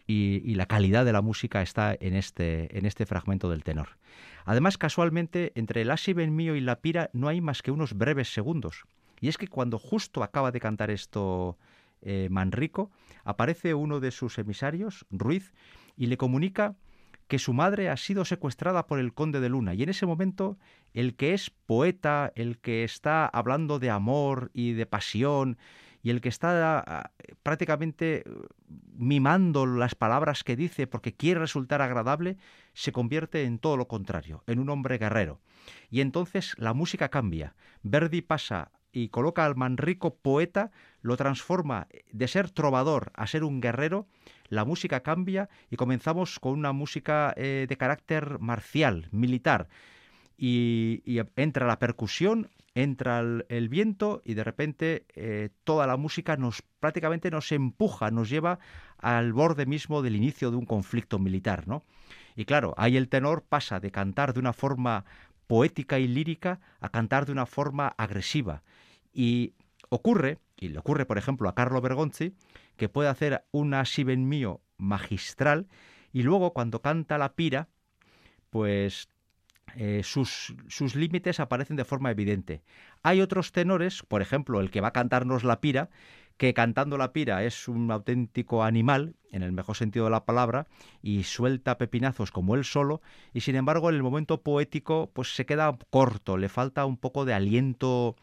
y, 0.07 0.55
la 0.55 0.65
calidad 0.65 1.05
de 1.05 1.13
la 1.13 1.21
música 1.21 1.61
está 1.61 1.95
en 1.99 2.15
este, 2.15 2.77
en 2.77 2.85
este 2.85 3.05
fragmento 3.05 3.49
del 3.49 3.63
tenor. 3.63 3.89
Además, 4.45 4.77
casualmente, 4.77 5.51
entre 5.55 5.81
el 5.81 5.91
Asi 5.91 6.13
ben 6.13 6.35
mío 6.35 6.55
y 6.55 6.61
la 6.61 6.81
pira 6.81 7.09
no 7.13 7.27
hay 7.27 7.41
más 7.41 7.61
que 7.61 7.71
unos 7.71 7.93
breves 7.93 8.33
segundos. 8.33 8.83
Y 9.21 9.29
es 9.29 9.37
que 9.37 9.47
cuando 9.47 9.79
justo 9.79 10.23
acaba 10.23 10.51
de 10.51 10.59
cantar 10.59 10.91
esto 10.91 11.57
eh, 12.01 12.27
Manrico, 12.29 12.91
aparece 13.23 13.73
uno 13.73 13.99
de 13.99 14.11
sus 14.11 14.37
emisarios, 14.37 15.05
Ruiz, 15.09 15.53
y 15.95 16.07
le 16.07 16.17
comunica 16.17 16.75
que 17.27 17.39
su 17.39 17.53
madre 17.53 17.89
ha 17.89 17.97
sido 17.97 18.25
secuestrada 18.25 18.85
por 18.85 18.99
el 18.99 19.13
conde 19.13 19.39
de 19.39 19.49
Luna. 19.49 19.73
Y 19.73 19.83
en 19.83 19.89
ese 19.89 20.05
momento, 20.05 20.57
el 20.93 21.15
que 21.15 21.33
es 21.33 21.49
poeta, 21.49 22.33
el 22.35 22.59
que 22.59 22.83
está 22.83 23.25
hablando 23.25 23.79
de 23.79 23.89
amor 23.89 24.51
y 24.53 24.73
de 24.73 24.85
pasión 24.85 25.57
y 26.03 26.09
el 26.09 26.21
que 26.21 26.29
está 26.29 26.79
ah, 26.85 27.11
prácticamente 27.41 28.23
uh, 28.27 28.45
mimando 28.95 29.65
las 29.65 29.95
palabras 29.95 30.43
que 30.43 30.55
dice 30.55 30.85
porque 30.85 31.15
quiere 31.15 31.39
resultar 31.39 31.81
agradable, 31.81 32.37
se 32.73 32.91
convierte 32.91 33.45
en 33.45 33.57
todo 33.57 33.77
lo 33.77 33.87
contrario, 33.87 34.43
en 34.45 34.59
un 34.59 34.69
hombre 34.69 34.97
guerrero. 34.97 35.39
Y 35.89 36.01
entonces 36.01 36.53
la 36.57 36.73
música 36.73 37.09
cambia. 37.09 37.55
Verdi 37.81 38.21
pasa 38.21 38.71
y 38.91 39.09
coloca 39.09 39.45
al 39.45 39.55
Manrico 39.55 40.15
poeta, 40.15 40.71
lo 41.01 41.17
transforma 41.17 41.87
de 42.11 42.27
ser 42.27 42.51
trovador 42.51 43.11
a 43.15 43.25
ser 43.25 43.43
un 43.43 43.59
guerrero, 43.59 44.07
la 44.49 44.65
música 44.65 45.01
cambia 45.01 45.49
y 45.71 45.77
comenzamos 45.77 46.39
con 46.39 46.53
una 46.53 46.73
música 46.73 47.33
eh, 47.37 47.65
de 47.67 47.77
carácter 47.77 48.37
marcial, 48.39 49.07
militar. 49.11 49.67
Y, 50.37 51.03
entra 51.35 51.67
la 51.67 51.79
percusión 51.79 52.49
entra 52.75 53.19
el, 53.19 53.69
viento 53.69 54.21
y 54.25 54.33
de 54.33 54.43
repente 54.43 55.05
eh, 55.13 55.49
toda 55.63 55.85
la 55.85 55.95
música 55.95 56.37
nos 56.37 56.63
prácticamente 56.79 57.29
nos 57.29 57.51
empuja, 57.51 58.09
nos 58.09 58.29
lleva 58.29 58.57
al 58.97 59.31
borde 59.31 59.67
mismo 59.67 60.01
del 60.01 60.15
inicio 60.15 60.49
de 60.49 60.57
un 60.57 60.65
conflicto 60.65 61.19
militar, 61.19 61.67
¿no? 61.67 61.83
Y 62.35 62.45
claro, 62.45 62.73
ahí 62.77 62.97
el 62.97 63.09
tenor 63.09 63.43
pasa 63.43 63.79
de 63.79 63.91
cantar 63.91 64.33
de 64.33 64.39
una 64.39 64.53
forma 64.53 65.05
poética 65.45 65.99
y 65.99 66.07
lírica 66.07 66.59
a 66.79 66.89
cantar 66.89 67.25
de 67.25 67.31
una 67.31 67.45
forma 67.45 67.89
agresiva. 67.89 68.63
Y 69.13 69.53
ocurre, 69.89 70.39
y 70.57 70.69
le 70.69 70.79
ocurre 70.79 71.05
por 71.05 71.19
ejemplo 71.19 71.49
a 71.49 71.55
Carlo 71.55 71.79
Bergonzi, 71.79 72.33
que 72.75 72.89
puede 72.89 73.09
hacer 73.09 73.45
una 73.51 73.85
Si 73.85 74.03
mío 74.03 74.61
magistral 74.77 75.67
y 76.11 76.23
luego 76.23 76.53
cuando 76.53 76.81
canta 76.81 77.17
la 77.17 77.33
pira, 77.33 77.69
pues 78.49 79.09
eh, 79.75 80.01
sus, 80.03 80.55
sus 80.67 80.95
límites 80.95 81.39
aparecen 81.39 81.75
de 81.75 81.85
forma 81.85 82.11
evidente. 82.11 82.61
Hay 83.01 83.21
otros 83.21 83.51
tenores, 83.51 84.03
por 84.03 84.21
ejemplo, 84.21 84.59
el 84.59 84.71
que 84.71 84.81
va 84.81 84.89
a 84.89 84.93
cantarnos 84.93 85.43
la 85.43 85.61
pira, 85.61 85.89
que 86.37 86.53
cantando 86.53 86.97
la 86.97 87.13
pira 87.13 87.43
es 87.43 87.67
un 87.67 87.91
auténtico 87.91 88.63
animal, 88.63 89.15
en 89.31 89.43
el 89.43 89.51
mejor 89.51 89.75
sentido 89.75 90.05
de 90.05 90.11
la 90.11 90.25
palabra, 90.25 90.67
y 91.01 91.23
suelta 91.23 91.77
pepinazos 91.77 92.31
como 92.31 92.55
él 92.55 92.63
solo, 92.63 93.01
y 93.33 93.41
sin 93.41 93.55
embargo 93.55 93.89
en 93.89 93.95
el 93.95 94.03
momento 94.03 94.41
poético 94.41 95.11
pues 95.13 95.35
se 95.35 95.45
queda 95.45 95.77
corto, 95.89 96.37
le 96.37 96.49
falta 96.49 96.85
un 96.85 96.97
poco 96.97 97.25
de 97.25 97.33
aliento 97.33 98.15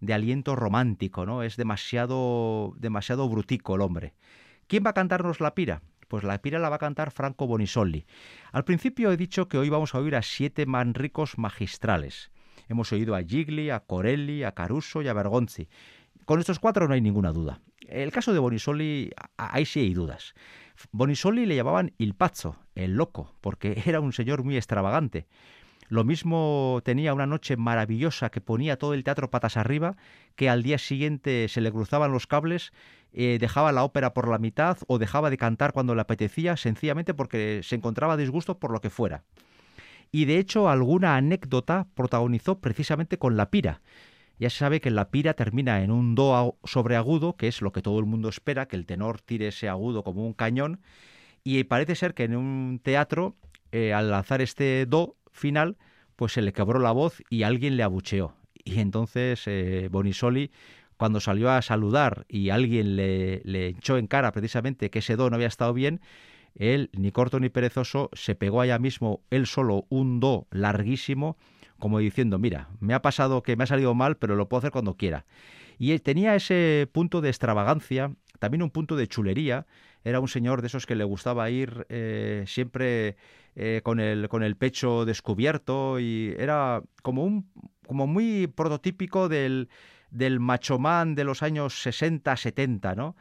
de 0.00 0.14
aliento 0.14 0.54
romántico, 0.54 1.26
¿no? 1.26 1.42
Es 1.42 1.56
demasiado 1.56 2.74
demasiado 2.78 3.28
brutico 3.28 3.74
el 3.74 3.80
hombre. 3.80 4.14
¿Quién 4.68 4.84
va 4.86 4.90
a 4.90 4.94
cantarnos 4.94 5.40
la 5.40 5.54
pira? 5.54 5.82
Pues 6.08 6.24
la 6.24 6.40
pira 6.40 6.58
la 6.58 6.70
va 6.70 6.76
a 6.76 6.80
cantar 6.80 7.10
Franco 7.10 7.46
Bonisoli. 7.46 8.06
Al 8.50 8.64
principio 8.64 9.12
he 9.12 9.16
dicho 9.16 9.48
que 9.48 9.58
hoy 9.58 9.68
vamos 9.68 9.94
a 9.94 9.98
oír 9.98 10.16
a 10.16 10.22
siete 10.22 10.66
manricos 10.66 11.38
magistrales. 11.38 12.30
Hemos 12.68 12.92
oído 12.92 13.14
a 13.14 13.22
Gigli, 13.22 13.70
a 13.70 13.80
Corelli, 13.80 14.42
a 14.42 14.52
Caruso 14.52 15.02
y 15.02 15.08
a 15.08 15.12
Bergonzi. 15.12 15.68
Con 16.24 16.40
estos 16.40 16.58
cuatro 16.58 16.88
no 16.88 16.94
hay 16.94 17.00
ninguna 17.00 17.32
duda. 17.32 17.60
El 17.86 18.12
caso 18.12 18.32
de 18.32 18.38
Bonisoli, 18.38 19.10
ahí 19.36 19.64
sí 19.64 19.80
hay 19.80 19.94
dudas. 19.94 20.34
Bonisoli 20.92 21.46
le 21.46 21.56
llamaban 21.56 21.92
il 21.98 22.14
pazzo, 22.14 22.56
el 22.74 22.94
loco, 22.94 23.34
porque 23.40 23.82
era 23.86 24.00
un 24.00 24.12
señor 24.12 24.44
muy 24.44 24.56
extravagante. 24.56 25.26
Lo 25.88 26.04
mismo 26.04 26.82
tenía 26.84 27.14
una 27.14 27.26
noche 27.26 27.56
maravillosa 27.56 28.30
que 28.30 28.42
ponía 28.42 28.76
todo 28.76 28.92
el 28.92 29.04
teatro 29.04 29.30
patas 29.30 29.56
arriba, 29.56 29.96
que 30.36 30.50
al 30.50 30.62
día 30.62 30.76
siguiente 30.76 31.48
se 31.48 31.62
le 31.62 31.72
cruzaban 31.72 32.12
los 32.12 32.26
cables, 32.26 32.72
eh, 33.20 33.38
dejaba 33.40 33.72
la 33.72 33.82
ópera 33.82 34.14
por 34.14 34.28
la 34.28 34.38
mitad 34.38 34.78
o 34.86 34.96
dejaba 34.96 35.28
de 35.28 35.36
cantar 35.36 35.72
cuando 35.72 35.96
le 35.96 36.02
apetecía, 36.02 36.56
sencillamente 36.56 37.14
porque 37.14 37.62
se 37.64 37.74
encontraba 37.74 38.16
disgusto 38.16 38.60
por 38.60 38.70
lo 38.70 38.80
que 38.80 38.90
fuera. 38.90 39.24
Y 40.12 40.26
de 40.26 40.38
hecho 40.38 40.68
alguna 40.68 41.16
anécdota 41.16 41.88
protagonizó 41.96 42.60
precisamente 42.60 43.18
con 43.18 43.36
la 43.36 43.50
pira. 43.50 43.82
Ya 44.38 44.50
se 44.50 44.58
sabe 44.58 44.80
que 44.80 44.92
la 44.92 45.10
pira 45.10 45.34
termina 45.34 45.82
en 45.82 45.90
un 45.90 46.14
do 46.14 46.58
sobre 46.62 46.94
agudo, 46.94 47.34
que 47.34 47.48
es 47.48 47.60
lo 47.60 47.72
que 47.72 47.82
todo 47.82 47.98
el 47.98 48.06
mundo 48.06 48.28
espera, 48.28 48.68
que 48.68 48.76
el 48.76 48.86
tenor 48.86 49.20
tire 49.20 49.48
ese 49.48 49.68
agudo 49.68 50.04
como 50.04 50.24
un 50.24 50.32
cañón, 50.32 50.80
y 51.42 51.64
parece 51.64 51.96
ser 51.96 52.14
que 52.14 52.22
en 52.22 52.36
un 52.36 52.80
teatro, 52.80 53.34
eh, 53.72 53.92
al 53.92 54.12
lanzar 54.12 54.42
este 54.42 54.86
do, 54.86 55.16
final, 55.32 55.76
pues 56.14 56.34
se 56.34 56.42
le 56.42 56.52
quebró 56.52 56.78
la 56.78 56.92
voz 56.92 57.20
y 57.30 57.42
alguien 57.42 57.76
le 57.76 57.82
abucheó. 57.82 58.36
Y 58.54 58.78
entonces 58.78 59.42
eh, 59.46 59.88
Bonisoli, 59.90 60.52
cuando 60.98 61.20
salió 61.20 61.50
a 61.50 61.62
saludar 61.62 62.26
y 62.28 62.50
alguien 62.50 62.96
le, 62.96 63.40
le 63.44 63.68
echó 63.68 63.96
en 63.96 64.06
cara 64.08 64.32
precisamente 64.32 64.90
que 64.90 64.98
ese 64.98 65.16
do 65.16 65.30
no 65.30 65.36
había 65.36 65.46
estado 65.46 65.72
bien, 65.72 66.00
él, 66.54 66.90
ni 66.92 67.12
corto 67.12 67.40
ni 67.40 67.48
perezoso, 67.48 68.10
se 68.12 68.34
pegó 68.34 68.60
allá 68.60 68.78
mismo 68.78 69.22
él 69.30 69.46
solo 69.46 69.86
un 69.88 70.20
do 70.20 70.46
larguísimo, 70.50 71.36
como 71.78 72.00
diciendo, 72.00 72.38
mira, 72.38 72.68
me 72.80 72.94
ha 72.94 73.00
pasado 73.00 73.42
que 73.42 73.56
me 73.56 73.64
ha 73.64 73.68
salido 73.68 73.94
mal, 73.94 74.16
pero 74.16 74.34
lo 74.34 74.48
puedo 74.48 74.58
hacer 74.58 74.72
cuando 74.72 74.96
quiera. 74.96 75.24
Y 75.78 75.96
tenía 76.00 76.34
ese 76.34 76.88
punto 76.92 77.20
de 77.20 77.28
extravagancia, 77.28 78.12
también 78.40 78.62
un 78.62 78.70
punto 78.70 78.96
de 78.96 79.06
chulería, 79.06 79.66
era 80.02 80.18
un 80.18 80.28
señor 80.28 80.60
de 80.60 80.66
esos 80.66 80.86
que 80.86 80.96
le 80.96 81.04
gustaba 81.04 81.48
ir 81.50 81.86
eh, 81.88 82.44
siempre 82.46 83.16
eh, 83.54 83.80
con, 83.84 84.00
el, 84.00 84.28
con 84.28 84.42
el 84.42 84.56
pecho 84.56 85.04
descubierto 85.04 86.00
y 86.00 86.34
era 86.38 86.82
como, 87.02 87.24
un, 87.24 87.48
como 87.86 88.08
muy 88.08 88.48
prototípico 88.48 89.28
del, 89.28 89.68
del 90.10 90.40
machomán 90.40 91.14
de 91.14 91.24
los 91.24 91.42
años 91.42 91.82
60, 91.82 92.36
70, 92.36 92.94
¿no? 92.94 93.16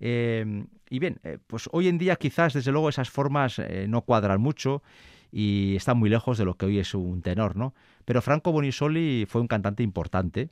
Eh, 0.00 0.64
y 0.88 0.98
bien, 0.98 1.20
pues 1.46 1.68
hoy 1.72 1.88
en 1.88 1.98
día 1.98 2.16
quizás 2.16 2.54
desde 2.54 2.72
luego 2.72 2.88
esas 2.88 3.10
formas 3.10 3.60
no 3.86 4.02
cuadran 4.02 4.40
mucho 4.40 4.82
y 5.30 5.76
están 5.76 5.98
muy 5.98 6.10
lejos 6.10 6.38
de 6.38 6.44
lo 6.44 6.54
que 6.54 6.66
hoy 6.66 6.78
es 6.78 6.94
un 6.94 7.22
tenor, 7.22 7.54
¿no? 7.54 7.74
Pero 8.04 8.22
Franco 8.22 8.50
Bonisoli 8.50 9.26
fue 9.28 9.40
un 9.40 9.46
cantante 9.46 9.82
importante, 9.82 10.50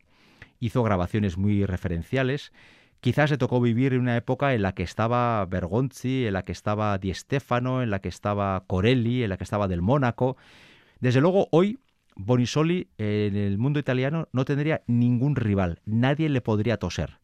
hizo 0.60 0.82
grabaciones 0.84 1.38
muy 1.38 1.64
referenciales 1.66 2.52
Quizás 3.00 3.30
le 3.30 3.38
tocó 3.38 3.60
vivir 3.60 3.92
en 3.92 4.00
una 4.00 4.16
época 4.16 4.54
en 4.54 4.62
la 4.62 4.74
que 4.74 4.82
estaba 4.82 5.44
Bergonzi, 5.46 6.26
en 6.26 6.32
la 6.32 6.44
que 6.44 6.50
estaba 6.50 6.98
Di 6.98 7.14
Stefano, 7.14 7.80
en 7.80 7.90
la 7.90 8.00
que 8.00 8.08
estaba 8.08 8.64
Corelli, 8.66 9.22
en 9.22 9.30
la 9.30 9.36
que 9.36 9.44
estaba 9.44 9.68
Del 9.68 9.82
Mónaco. 9.82 10.36
Desde 10.98 11.20
luego, 11.20 11.46
hoy 11.52 11.78
Bonisoli 12.18 12.90
en 12.98 13.36
el 13.36 13.58
mundo 13.58 13.78
italiano 13.78 14.28
no 14.32 14.44
tendría 14.44 14.82
ningún 14.86 15.36
rival, 15.36 15.80
nadie 15.86 16.28
le 16.28 16.40
podría 16.40 16.76
toser. 16.76 17.20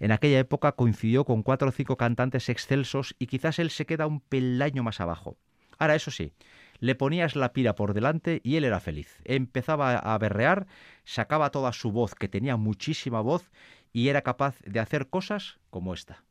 En 0.00 0.10
aquella 0.10 0.40
época 0.40 0.72
coincidió 0.72 1.24
con 1.24 1.44
cuatro 1.44 1.68
o 1.68 1.72
cinco 1.72 1.96
cantantes 1.96 2.48
excelsos 2.48 3.14
y 3.18 3.28
quizás 3.28 3.60
él 3.60 3.70
se 3.70 3.86
queda 3.86 4.08
un 4.08 4.20
peldaño 4.20 4.82
más 4.82 5.00
abajo. 5.00 5.36
Ahora, 5.78 5.94
eso 5.94 6.10
sí, 6.10 6.32
le 6.80 6.96
ponías 6.96 7.36
la 7.36 7.52
pira 7.52 7.76
por 7.76 7.94
delante 7.94 8.40
y 8.42 8.56
él 8.56 8.64
era 8.64 8.80
feliz. 8.80 9.20
Empezaba 9.24 9.96
a 9.96 10.18
berrear, 10.18 10.66
sacaba 11.04 11.50
toda 11.50 11.72
su 11.72 11.92
voz, 11.92 12.14
que 12.14 12.28
tenía 12.28 12.56
muchísima 12.56 13.20
voz, 13.20 13.50
y 13.92 14.08
era 14.08 14.22
capaz 14.22 14.58
de 14.66 14.80
hacer 14.80 15.08
cosas 15.08 15.58
como 15.70 15.94
esta. 15.94 16.24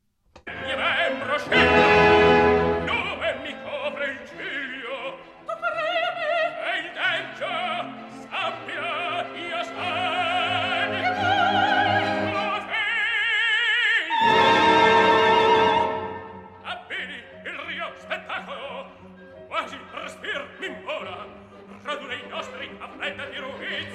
König 22.64 22.82
auf 22.82 22.92
alter 23.02 23.28
Heroiz, 23.32 23.88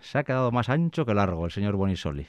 se 0.00 0.18
ha 0.18 0.24
quedado 0.24 0.50
más 0.50 0.68
ancho 0.68 1.04
que 1.04 1.14
largo 1.14 1.44
el 1.44 1.50
señor 1.50 1.76
Bonisoli. 1.76 2.26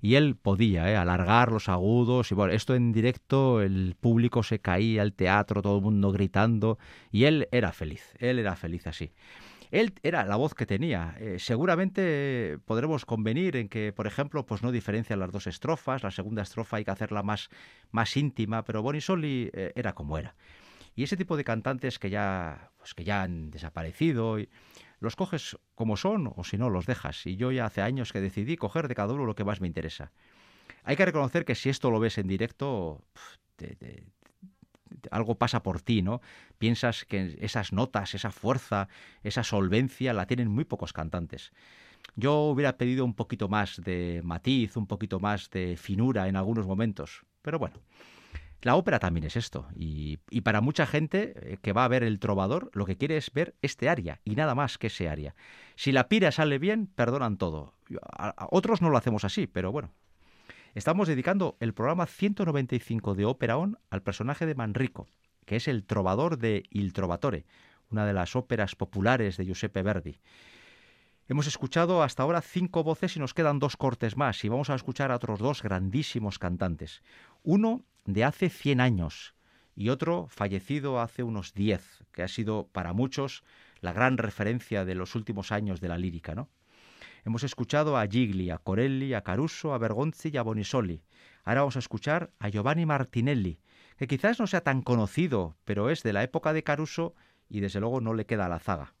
Y 0.00 0.16
él 0.16 0.36
podía 0.36 0.90
¿eh? 0.90 0.96
alargar 0.96 1.50
los 1.50 1.70
agudos. 1.70 2.30
Y 2.30 2.34
bueno, 2.34 2.52
esto 2.52 2.74
en 2.74 2.92
directo, 2.92 3.62
el 3.62 3.96
público 3.98 4.42
se 4.42 4.58
caía, 4.58 5.02
el 5.02 5.14
teatro, 5.14 5.62
todo 5.62 5.78
el 5.78 5.82
mundo 5.82 6.12
gritando. 6.12 6.78
Y 7.10 7.24
él 7.24 7.48
era 7.52 7.72
feliz, 7.72 8.12
él 8.18 8.38
era 8.38 8.54
feliz 8.54 8.86
así. 8.86 9.12
Él 9.70 9.94
era 10.02 10.24
la 10.24 10.36
voz 10.36 10.54
que 10.54 10.66
tenía. 10.66 11.16
Eh, 11.18 11.38
seguramente 11.38 12.58
podremos 12.64 13.06
convenir 13.06 13.56
en 13.56 13.68
que, 13.68 13.92
por 13.92 14.06
ejemplo, 14.06 14.44
pues 14.44 14.62
no 14.62 14.70
diferencian 14.72 15.18
las 15.18 15.32
dos 15.32 15.46
estrofas. 15.46 16.02
La 16.02 16.10
segunda 16.10 16.42
estrofa 16.42 16.76
hay 16.76 16.84
que 16.84 16.90
hacerla 16.90 17.22
más, 17.22 17.48
más 17.90 18.16
íntima, 18.16 18.62
pero 18.62 18.82
Bonisoli 18.82 19.50
eh, 19.52 19.72
era 19.74 19.94
como 19.94 20.18
era. 20.18 20.34
Y 20.94 21.02
ese 21.02 21.16
tipo 21.16 21.36
de 21.36 21.44
cantantes 21.44 21.98
que 21.98 22.08
ya, 22.10 22.70
pues 22.78 22.94
que 22.94 23.04
ya 23.04 23.22
han 23.22 23.50
desaparecido, 23.50 24.38
y, 24.38 24.48
los 25.04 25.16
coges 25.16 25.56
como 25.74 25.96
son 25.96 26.32
o 26.34 26.42
si 26.42 26.58
no 26.58 26.70
los 26.70 26.86
dejas. 26.86 27.26
Y 27.26 27.36
yo 27.36 27.52
ya 27.52 27.66
hace 27.66 27.82
años 27.82 28.12
que 28.12 28.20
decidí 28.20 28.56
coger 28.56 28.88
de 28.88 28.94
cada 28.94 29.12
uno 29.14 29.24
lo 29.24 29.34
que 29.34 29.44
más 29.44 29.60
me 29.60 29.68
interesa. 29.68 30.10
Hay 30.82 30.96
que 30.96 31.04
reconocer 31.04 31.44
que 31.44 31.54
si 31.54 31.68
esto 31.68 31.90
lo 31.90 32.00
ves 32.00 32.18
en 32.18 32.26
directo, 32.26 33.04
algo 35.10 35.36
pasa 35.36 35.62
por 35.62 35.80
ti, 35.80 36.02
¿no? 36.02 36.20
Piensas 36.58 37.04
que 37.04 37.38
esas 37.40 37.72
notas, 37.72 38.14
esa 38.14 38.30
fuerza, 38.30 38.88
esa 39.22 39.44
solvencia 39.44 40.12
la 40.12 40.26
tienen 40.26 40.48
muy 40.48 40.64
pocos 40.64 40.92
cantantes. 40.92 41.52
Yo 42.16 42.42
hubiera 42.42 42.76
pedido 42.76 43.04
un 43.04 43.14
poquito 43.14 43.48
más 43.48 43.80
de 43.82 44.20
matiz, 44.24 44.76
un 44.76 44.86
poquito 44.86 45.20
más 45.20 45.50
de 45.50 45.76
finura 45.76 46.28
en 46.28 46.36
algunos 46.36 46.66
momentos, 46.66 47.24
pero 47.42 47.58
bueno, 47.58 47.76
la 48.64 48.76
ópera 48.76 48.98
también 48.98 49.26
es 49.26 49.36
esto, 49.36 49.68
y, 49.76 50.16
para 50.40 50.62
mucha 50.62 50.86
gente 50.86 51.34
eh, 51.36 51.58
que 51.60 51.74
va 51.74 51.84
a 51.84 51.88
ver 51.88 52.02
el 52.02 52.18
trovador, 52.18 52.70
lo 52.72 52.86
que 52.86 52.96
quiere 52.96 53.18
es 53.18 53.30
ver 53.30 53.54
este 53.60 53.90
aria, 53.90 54.22
y 54.24 54.36
nada 54.36 54.54
más 54.54 54.78
que 54.78 54.86
ese 54.86 55.06
aria. 55.06 55.34
Si 55.76 55.92
la 55.92 56.08
pira 56.08 56.32
sale 56.32 56.58
bien, 56.58 56.86
perdonan 56.86 57.36
todo. 57.36 57.74
Otros 58.48 58.80
no 58.80 58.88
lo 58.88 58.96
hacemos 58.96 59.22
así, 59.26 59.46
pero 59.46 59.70
bueno. 59.70 59.92
Estamos 60.74 61.08
dedicando 61.08 61.58
el 61.60 61.74
programa 61.74 62.06
195 62.06 63.14
de 63.14 63.26
Ópera 63.26 63.58
On 63.58 63.78
al 63.90 64.02
personaje 64.02 64.46
de 64.46 64.54
Manrico, 64.54 65.08
que 65.44 65.56
es 65.56 65.68
el 65.68 65.84
trovador 65.84 66.38
de 66.38 66.62
Il 66.70 66.94
Trovatore, 66.94 67.44
una 67.90 68.06
de 68.06 68.14
las 68.14 68.34
óperas 68.34 68.76
populares 68.76 69.36
de 69.36 69.44
Giuseppe 69.44 69.82
Verdi. 69.82 70.20
Hemos 71.28 71.46
escuchado 71.46 72.02
hasta 72.02 72.22
ahora 72.22 72.40
cinco 72.40 72.82
voces 72.82 73.14
y 73.16 73.20
nos 73.20 73.34
quedan 73.34 73.58
dos 73.58 73.76
cortes 73.76 74.16
más 74.16 74.42
y 74.42 74.48
vamos 74.48 74.70
a 74.70 74.74
escuchar 74.74 75.12
a 75.12 75.16
otros 75.16 75.38
dos 75.38 75.62
grandísimos 75.62 76.38
cantantes. 76.38 77.02
Uno 77.42 77.84
de 78.04 78.24
hace 78.24 78.50
100 78.50 78.80
años 78.80 79.34
y 79.76 79.88
otro 79.88 80.26
fallecido 80.28 81.00
hace 81.00 81.22
unos 81.22 81.54
10, 81.54 82.04
que 82.12 82.22
ha 82.22 82.28
sido 82.28 82.68
para 82.72 82.92
muchos 82.92 83.42
la 83.80 83.92
gran 83.92 84.18
referencia 84.18 84.84
de 84.84 84.94
los 84.94 85.14
últimos 85.14 85.52
años 85.52 85.80
de 85.80 85.88
la 85.88 85.98
lírica, 85.98 86.34
¿no? 86.34 86.48
Hemos 87.24 87.42
escuchado 87.42 87.96
a 87.96 88.06
Gigli, 88.06 88.50
a 88.50 88.58
Corelli, 88.58 89.14
a 89.14 89.22
Caruso, 89.22 89.72
a 89.72 89.78
Bergonzi 89.78 90.28
y 90.32 90.36
a 90.36 90.42
Bonisoli. 90.42 91.02
Ahora 91.42 91.62
vamos 91.62 91.76
a 91.76 91.78
escuchar 91.78 92.32
a 92.38 92.50
Giovanni 92.50 92.84
Martinelli, 92.84 93.60
que 93.96 94.06
quizás 94.06 94.38
no 94.38 94.46
sea 94.46 94.60
tan 94.60 94.82
conocido, 94.82 95.56
pero 95.64 95.88
es 95.88 96.02
de 96.02 96.12
la 96.12 96.22
época 96.22 96.52
de 96.52 96.62
Caruso 96.62 97.14
y 97.48 97.60
desde 97.60 97.80
luego 97.80 98.00
no 98.00 98.12
le 98.12 98.26
queda 98.26 98.46
a 98.46 98.50
la 98.50 98.58
zaga. 98.58 98.94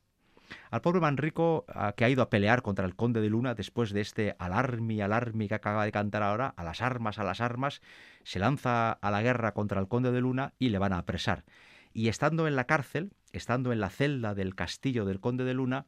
Al 0.70 0.80
pobre 0.80 1.00
Manrico, 1.00 1.64
que 1.96 2.04
ha 2.04 2.08
ido 2.08 2.22
a 2.22 2.30
pelear 2.30 2.62
contra 2.62 2.86
el 2.86 2.96
conde 2.96 3.20
de 3.20 3.30
Luna 3.30 3.54
después 3.54 3.92
de 3.92 4.00
este 4.00 4.36
alarmi, 4.38 5.00
alarmi 5.00 5.48
que 5.48 5.54
acaba 5.54 5.84
de 5.84 5.92
cantar 5.92 6.22
ahora, 6.22 6.54
a 6.56 6.64
las 6.64 6.82
armas, 6.82 7.18
a 7.18 7.24
las 7.24 7.40
armas, 7.40 7.80
se 8.22 8.38
lanza 8.38 8.92
a 8.92 9.10
la 9.10 9.22
guerra 9.22 9.54
contra 9.54 9.80
el 9.80 9.88
conde 9.88 10.12
de 10.12 10.20
Luna 10.20 10.54
y 10.58 10.70
le 10.70 10.78
van 10.78 10.92
a 10.92 10.98
apresar. 10.98 11.44
Y 11.92 12.08
estando 12.08 12.48
en 12.48 12.56
la 12.56 12.64
cárcel, 12.64 13.12
estando 13.32 13.72
en 13.72 13.80
la 13.80 13.90
celda 13.90 14.34
del 14.34 14.54
castillo 14.54 15.04
del 15.04 15.20
conde 15.20 15.44
de 15.44 15.54
Luna, 15.54 15.86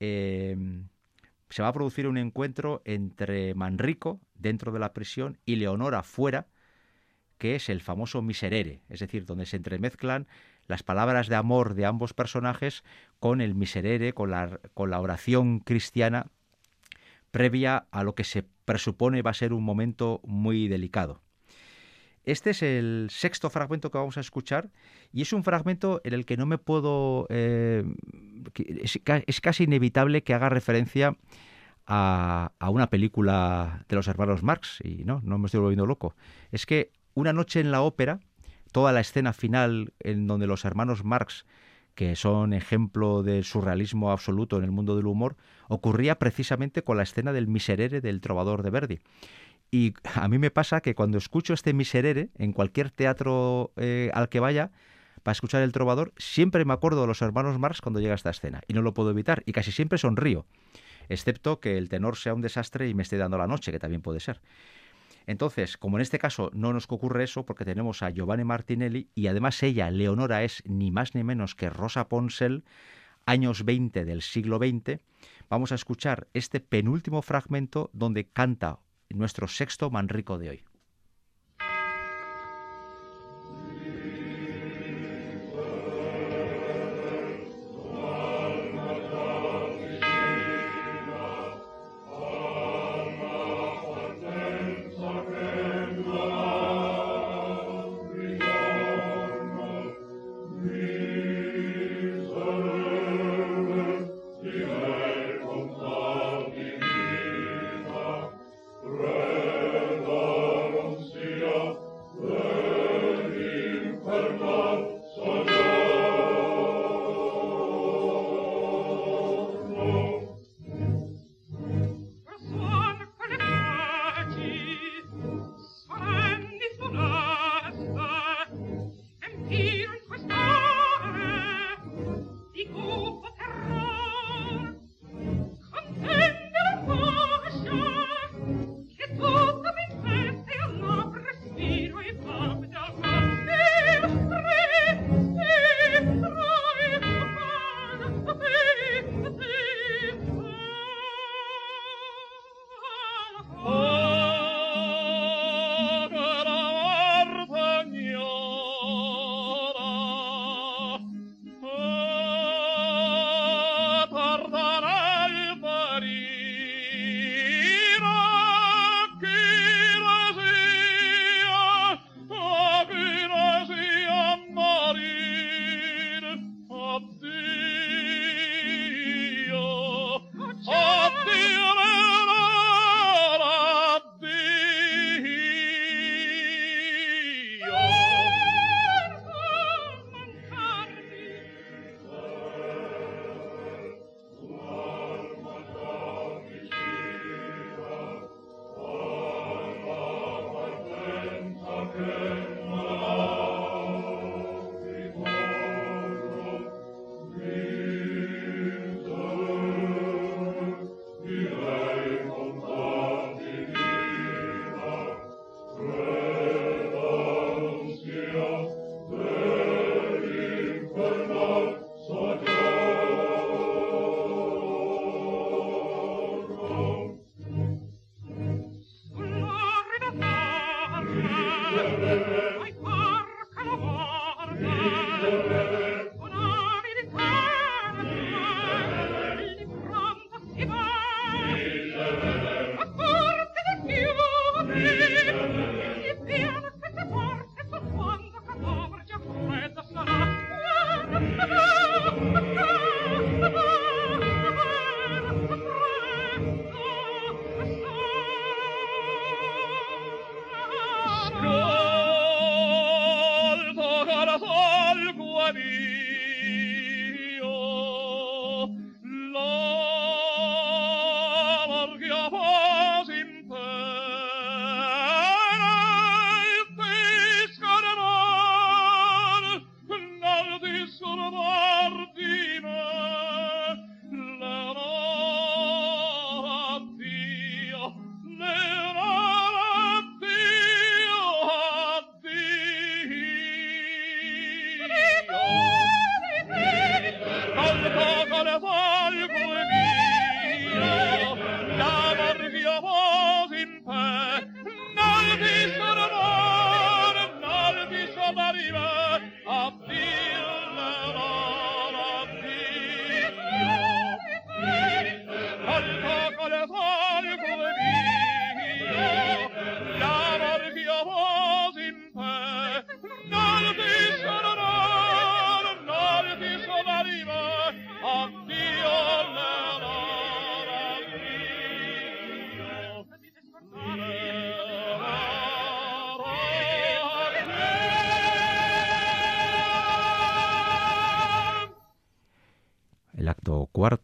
eh, 0.00 0.56
se 1.50 1.62
va 1.62 1.68
a 1.68 1.72
producir 1.72 2.08
un 2.08 2.18
encuentro 2.18 2.82
entre 2.84 3.54
Manrico, 3.54 4.20
dentro 4.34 4.72
de 4.72 4.80
la 4.80 4.92
prisión, 4.92 5.38
y 5.44 5.56
Leonora 5.56 6.02
fuera, 6.02 6.48
que 7.38 7.54
es 7.54 7.68
el 7.68 7.80
famoso 7.80 8.22
miserere, 8.22 8.80
es 8.88 9.00
decir, 9.00 9.24
donde 9.24 9.46
se 9.46 9.56
entremezclan 9.56 10.26
las 10.66 10.82
palabras 10.82 11.28
de 11.28 11.36
amor 11.36 11.74
de 11.74 11.86
ambos 11.86 12.14
personajes 12.14 12.84
con 13.20 13.40
el 13.40 13.54
miserere, 13.54 14.12
con 14.12 14.30
la, 14.30 14.60
con 14.74 14.90
la 14.90 15.00
oración 15.00 15.60
cristiana 15.60 16.26
previa 17.30 17.86
a 17.90 18.04
lo 18.04 18.14
que 18.14 18.24
se 18.24 18.44
presupone 18.64 19.22
va 19.22 19.32
a 19.32 19.34
ser 19.34 19.52
un 19.52 19.64
momento 19.64 20.20
muy 20.24 20.68
delicado. 20.68 21.20
Este 22.24 22.50
es 22.50 22.62
el 22.62 23.08
sexto 23.10 23.50
fragmento 23.50 23.90
que 23.90 23.98
vamos 23.98 24.16
a 24.16 24.20
escuchar 24.20 24.70
y 25.12 25.22
es 25.22 25.32
un 25.32 25.44
fragmento 25.44 26.00
en 26.04 26.14
el 26.14 26.24
que 26.24 26.36
no 26.36 26.46
me 26.46 26.58
puedo... 26.58 27.26
Eh, 27.28 27.84
es, 28.56 29.40
casi 29.42 29.64
inevitable 29.64 30.22
que 30.22 30.32
haga 30.32 30.48
referencia 30.48 31.16
a, 31.86 32.52
a, 32.58 32.70
una 32.70 32.88
película 32.88 33.84
de 33.88 33.96
los 33.96 34.08
hermanos 34.08 34.42
Marx 34.42 34.78
y 34.82 35.04
no, 35.04 35.20
no 35.22 35.36
me 35.36 35.46
estoy 35.46 35.60
volviendo 35.60 35.86
loco. 35.86 36.14
Es 36.50 36.64
que 36.64 36.92
una 37.14 37.32
noche 37.32 37.60
en 37.60 37.70
la 37.70 37.82
ópera 37.82 38.20
toda 38.74 38.90
la 38.90 38.98
escena 38.98 39.32
final 39.32 39.92
en 40.00 40.26
donde 40.26 40.48
los 40.48 40.64
hermanos 40.64 41.04
Marx, 41.04 41.46
que 41.94 42.16
son 42.16 42.52
ejemplo 42.52 43.22
del 43.22 43.44
surrealismo 43.44 44.10
absoluto 44.10 44.56
en 44.58 44.64
el 44.64 44.72
mundo 44.72 44.96
del 44.96 45.06
humor, 45.06 45.36
ocurría 45.68 46.18
precisamente 46.18 46.82
con 46.82 46.96
la 46.96 47.04
escena 47.04 47.32
del 47.32 47.46
miserere 47.46 48.00
del 48.00 48.20
trovador 48.20 48.64
de 48.64 48.70
Verdi. 48.70 48.98
Y 49.70 49.94
a 50.16 50.26
mí 50.26 50.38
me 50.38 50.50
pasa 50.50 50.80
que 50.80 50.96
cuando 50.96 51.18
escucho 51.18 51.54
este 51.54 51.72
miserere 51.72 52.30
en 52.36 52.52
cualquier 52.52 52.90
teatro 52.90 53.70
eh, 53.76 54.10
al 54.12 54.28
que 54.28 54.40
vaya, 54.40 54.72
para 55.22 55.34
escuchar 55.34 55.62
el 55.62 55.70
trovador, 55.70 56.12
siempre 56.16 56.64
me 56.64 56.72
acuerdo 56.72 57.02
de 57.02 57.06
los 57.06 57.22
hermanos 57.22 57.56
Marx 57.60 57.80
cuando 57.80 58.00
llega 58.00 58.16
esta 58.16 58.30
escena. 58.30 58.60
Y 58.66 58.74
no 58.74 58.82
lo 58.82 58.92
puedo 58.92 59.10
evitar. 59.10 59.44
Y 59.46 59.52
casi 59.52 59.70
siempre 59.70 59.98
sonrío. 59.98 60.46
Excepto 61.08 61.60
que 61.60 61.78
el 61.78 61.88
tenor 61.88 62.16
sea 62.16 62.34
un 62.34 62.40
desastre 62.40 62.88
y 62.88 62.94
me 62.94 63.04
esté 63.04 63.18
dando 63.18 63.38
la 63.38 63.46
noche, 63.46 63.70
que 63.70 63.78
también 63.78 64.02
puede 64.02 64.18
ser. 64.18 64.40
Entonces, 65.26 65.76
como 65.76 65.96
en 65.96 66.02
este 66.02 66.18
caso 66.18 66.50
no 66.54 66.72
nos 66.72 66.86
ocurre 66.88 67.24
eso, 67.24 67.44
porque 67.46 67.64
tenemos 67.64 68.02
a 68.02 68.10
Giovanni 68.10 68.44
Martinelli 68.44 69.08
y 69.14 69.26
además 69.26 69.62
ella, 69.62 69.90
Leonora, 69.90 70.44
es 70.44 70.62
ni 70.66 70.90
más 70.90 71.14
ni 71.14 71.24
menos 71.24 71.54
que 71.54 71.70
Rosa 71.70 72.08
Ponsel, 72.08 72.64
años 73.26 73.64
20 73.64 74.04
del 74.04 74.22
siglo 74.22 74.58
XX, 74.58 75.00
vamos 75.48 75.72
a 75.72 75.76
escuchar 75.76 76.28
este 76.34 76.60
penúltimo 76.60 77.22
fragmento 77.22 77.90
donde 77.92 78.26
canta 78.26 78.80
nuestro 79.08 79.48
sexto 79.48 79.90
Manrico 79.90 80.38
de 80.38 80.50
hoy. 80.50 80.64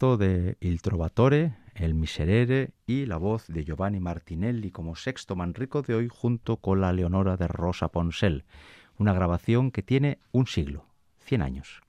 De 0.00 0.56
Il 0.60 0.80
Trovatore, 0.80 1.56
El 1.74 1.92
Miserere 1.92 2.70
y 2.86 3.04
la 3.04 3.18
voz 3.18 3.46
de 3.48 3.64
Giovanni 3.66 4.00
Martinelli 4.00 4.70
como 4.70 4.96
sexto 4.96 5.36
manrico 5.36 5.82
de 5.82 5.94
hoy 5.94 6.08
junto 6.10 6.56
con 6.56 6.80
la 6.80 6.94
Leonora 6.94 7.36
de 7.36 7.46
Rosa 7.46 7.88
Ponsel, 7.88 8.44
una 8.96 9.12
grabación 9.12 9.70
que 9.70 9.82
tiene 9.82 10.18
un 10.32 10.46
siglo, 10.46 10.86
100 11.24 11.42
años. 11.42 11.82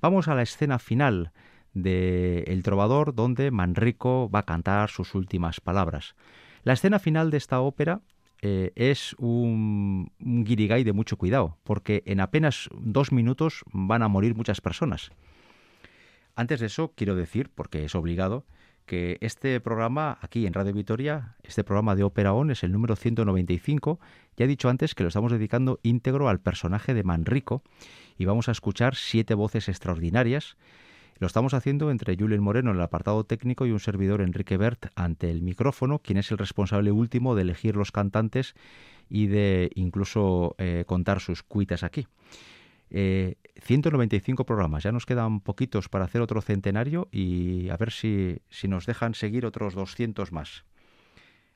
Vamos 0.00 0.26
a 0.26 0.34
la 0.34 0.42
escena 0.42 0.80
final 0.80 1.30
de 1.74 2.42
El 2.48 2.64
Trovador 2.64 3.14
donde 3.14 3.52
Manrico 3.52 4.28
va 4.28 4.40
a 4.40 4.46
cantar 4.46 4.90
sus 4.90 5.14
últimas 5.14 5.60
palabras. 5.60 6.16
La 6.64 6.72
escena 6.72 6.98
final 6.98 7.30
de 7.30 7.36
esta 7.36 7.60
ópera 7.60 8.00
eh, 8.42 8.72
es 8.74 9.14
un, 9.16 10.10
un 10.18 10.42
guirigay 10.42 10.82
de 10.82 10.92
mucho 10.92 11.16
cuidado, 11.16 11.56
porque 11.62 12.02
en 12.04 12.18
apenas 12.18 12.68
dos 12.76 13.12
minutos 13.12 13.62
van 13.70 14.02
a 14.02 14.08
morir 14.08 14.34
muchas 14.34 14.60
personas. 14.60 15.12
Antes 16.38 16.60
de 16.60 16.66
eso, 16.66 16.92
quiero 16.94 17.16
decir, 17.16 17.50
porque 17.52 17.84
es 17.84 17.96
obligado, 17.96 18.46
que 18.86 19.18
este 19.20 19.58
programa 19.58 20.18
aquí 20.20 20.46
en 20.46 20.54
Radio 20.54 20.72
Vitoria, 20.72 21.34
este 21.42 21.64
programa 21.64 21.96
de 21.96 22.04
Ópera 22.04 22.32
On 22.32 22.52
es 22.52 22.62
el 22.62 22.70
número 22.70 22.94
195. 22.94 23.98
Ya 24.36 24.44
he 24.44 24.46
dicho 24.48 24.68
antes 24.68 24.94
que 24.94 25.02
lo 25.02 25.08
estamos 25.08 25.32
dedicando 25.32 25.80
íntegro 25.82 26.28
al 26.28 26.38
personaje 26.38 26.94
de 26.94 27.02
Manrico 27.02 27.64
y 28.16 28.24
vamos 28.24 28.48
a 28.48 28.52
escuchar 28.52 28.94
siete 28.94 29.34
voces 29.34 29.68
extraordinarias. 29.68 30.56
Lo 31.18 31.26
estamos 31.26 31.54
haciendo 31.54 31.90
entre 31.90 32.16
Julien 32.16 32.40
Moreno 32.40 32.70
en 32.70 32.76
el 32.76 32.82
apartado 32.82 33.24
técnico 33.24 33.66
y 33.66 33.72
un 33.72 33.80
servidor 33.80 34.20
Enrique 34.20 34.56
Bert 34.56 34.92
ante 34.94 35.32
el 35.32 35.42
micrófono, 35.42 35.98
quien 35.98 36.18
es 36.18 36.30
el 36.30 36.38
responsable 36.38 36.92
último 36.92 37.34
de 37.34 37.42
elegir 37.42 37.74
los 37.74 37.90
cantantes 37.90 38.54
y 39.10 39.26
de 39.26 39.72
incluso 39.74 40.54
eh, 40.58 40.84
contar 40.86 41.18
sus 41.18 41.42
cuitas 41.42 41.82
aquí. 41.82 42.06
195 42.90 44.42
eh, 44.42 44.46
programas, 44.46 44.82
ya 44.82 44.92
nos 44.92 45.06
quedan 45.06 45.40
poquitos 45.40 45.88
para 45.88 46.04
hacer 46.04 46.20
otro 46.20 46.40
centenario 46.40 47.08
y 47.12 47.68
a 47.68 47.76
ver 47.76 47.92
si, 47.92 48.40
si 48.50 48.68
nos 48.68 48.86
dejan 48.86 49.14
seguir 49.14 49.44
otros 49.46 49.74
200 49.74 50.32
más. 50.32 50.64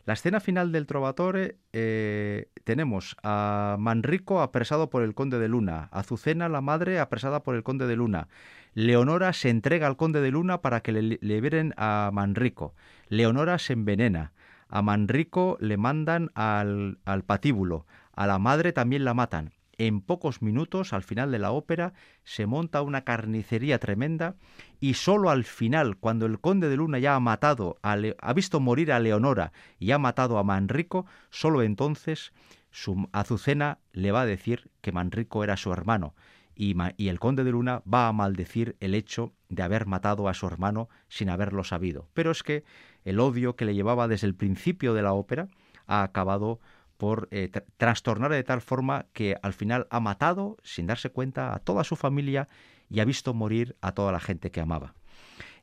La 0.05 0.15
escena 0.15 0.41
final 0.41 0.73
del 0.73 0.87
Trovatore 0.87 1.59
eh, 1.73 2.49
tenemos 2.65 3.17
a 3.23 3.77
Manrico 3.79 4.43
apresado 4.43 4.91
por 4.91 5.05
el 5.05 5.15
conde 5.15 5.39
de 5.39 5.47
Luna, 5.47 5.89
Azucena 5.93 6.49
la 6.49 6.61
madre 6.61 6.99
apresada 6.99 7.45
por 7.45 7.55
el 7.55 7.63
conde 7.63 7.87
de 7.87 7.95
Luna, 7.95 8.27
Leonora 8.75 9.33
se 9.33 9.49
entrega 9.49 9.87
al 9.87 9.97
conde 9.97 10.21
de 10.21 10.33
Luna 10.33 10.61
para 10.61 10.81
que 10.81 10.91
le 10.91 11.19
liberen 11.21 11.73
a 11.77 12.11
Manrico, 12.13 12.75
Leonora 13.09 13.61
se 13.61 13.75
envenena, 13.75 14.33
a 14.69 14.83
Manrico 14.83 15.57
le 15.61 15.77
mandan 15.77 16.31
al, 16.35 16.99
al 17.05 17.23
patíbulo, 17.23 17.87
a 18.13 18.27
la 18.27 18.41
madre 18.41 18.73
también 18.73 19.05
la 19.05 19.15
matan, 19.15 19.53
en 19.79 20.01
pocos 20.01 20.43
minutos, 20.43 20.93
al 20.93 21.03
final 21.03 21.31
de 21.33 21.39
la 21.39 21.53
ópera, 21.53 21.93
se 22.25 22.47
monta 22.47 22.83
una 22.83 23.05
carnicería 23.05 23.79
tremenda 23.79 24.37
y 24.81 24.95
solo 24.95 25.31
al 25.31 25.45
final, 25.45 25.97
cuando 25.97 26.27
el 26.27 26.41
conde 26.41 26.69
de 26.69 26.77
Luna 26.77 26.99
ya 26.99 27.15
ha 27.15 27.21
matado, 27.21 27.79
ha 27.83 28.33
visto 28.33 28.61
morir 28.61 28.93
a 28.93 29.01
Leonora 29.01 29.53
y 29.79 29.93
ha 29.93 29.99
matado 29.99 30.39
a 30.39 30.45
Manrico, 30.45 31.07
solo 31.31 31.63
entonces 31.63 32.33
su 32.71 33.09
Azucena 33.13 33.79
le 33.93 34.13
va 34.13 34.23
a 34.23 34.27
decir 34.27 34.71
que 34.81 34.93
Manrico 34.93 35.45
era 35.45 35.57
su 35.57 35.73
hermano 35.73 36.15
y 36.55 37.09
el 37.09 37.19
conde 37.19 37.45
de 37.45 37.51
Luna 37.51 37.83
va 37.93 38.09
a 38.09 38.13
maldecir 38.13 38.77
el 38.81 38.95
hecho 38.95 39.33
de 39.49 39.63
haber 39.63 39.87
matado 39.87 40.29
a 40.29 40.35
su 40.35 40.47
hermano 40.47 40.89
sin 41.09 41.31
haberlo 41.31 41.65
sabido. 41.65 42.09
Pero 42.15 42.31
es 42.31 42.43
que 42.43 42.65
el 43.05 43.21
odio 43.21 43.57
que 43.57 43.65
le 43.65 43.75
llevaba 43.75 44.07
desde 44.07 44.27
el 44.27 44.35
principio 44.35 44.95
de 44.95 45.03
la 45.03 45.13
ópera 45.13 45.49
ha 45.87 46.03
acabado 46.03 46.61
por 47.03 47.27
eh, 47.33 47.51
trastornar 47.79 48.31
de 48.31 48.45
tal 48.45 48.61
forma 48.61 49.07
que 49.13 49.37
al 49.43 49.55
final 49.55 49.89
ha 49.91 49.99
matado, 49.99 50.57
sin 50.63 50.87
darse 50.87 51.11
cuenta, 51.11 51.53
a 51.53 51.59
toda 51.59 51.83
su 51.83 51.97
familia 51.97 52.47
y 52.89 53.01
ha 53.01 53.05
visto 53.05 53.35
morir 53.35 53.75
a 53.81 53.91
toda 53.91 54.13
la 54.13 54.21
gente 54.21 54.53
que 54.53 54.61
amaba. 54.61 54.95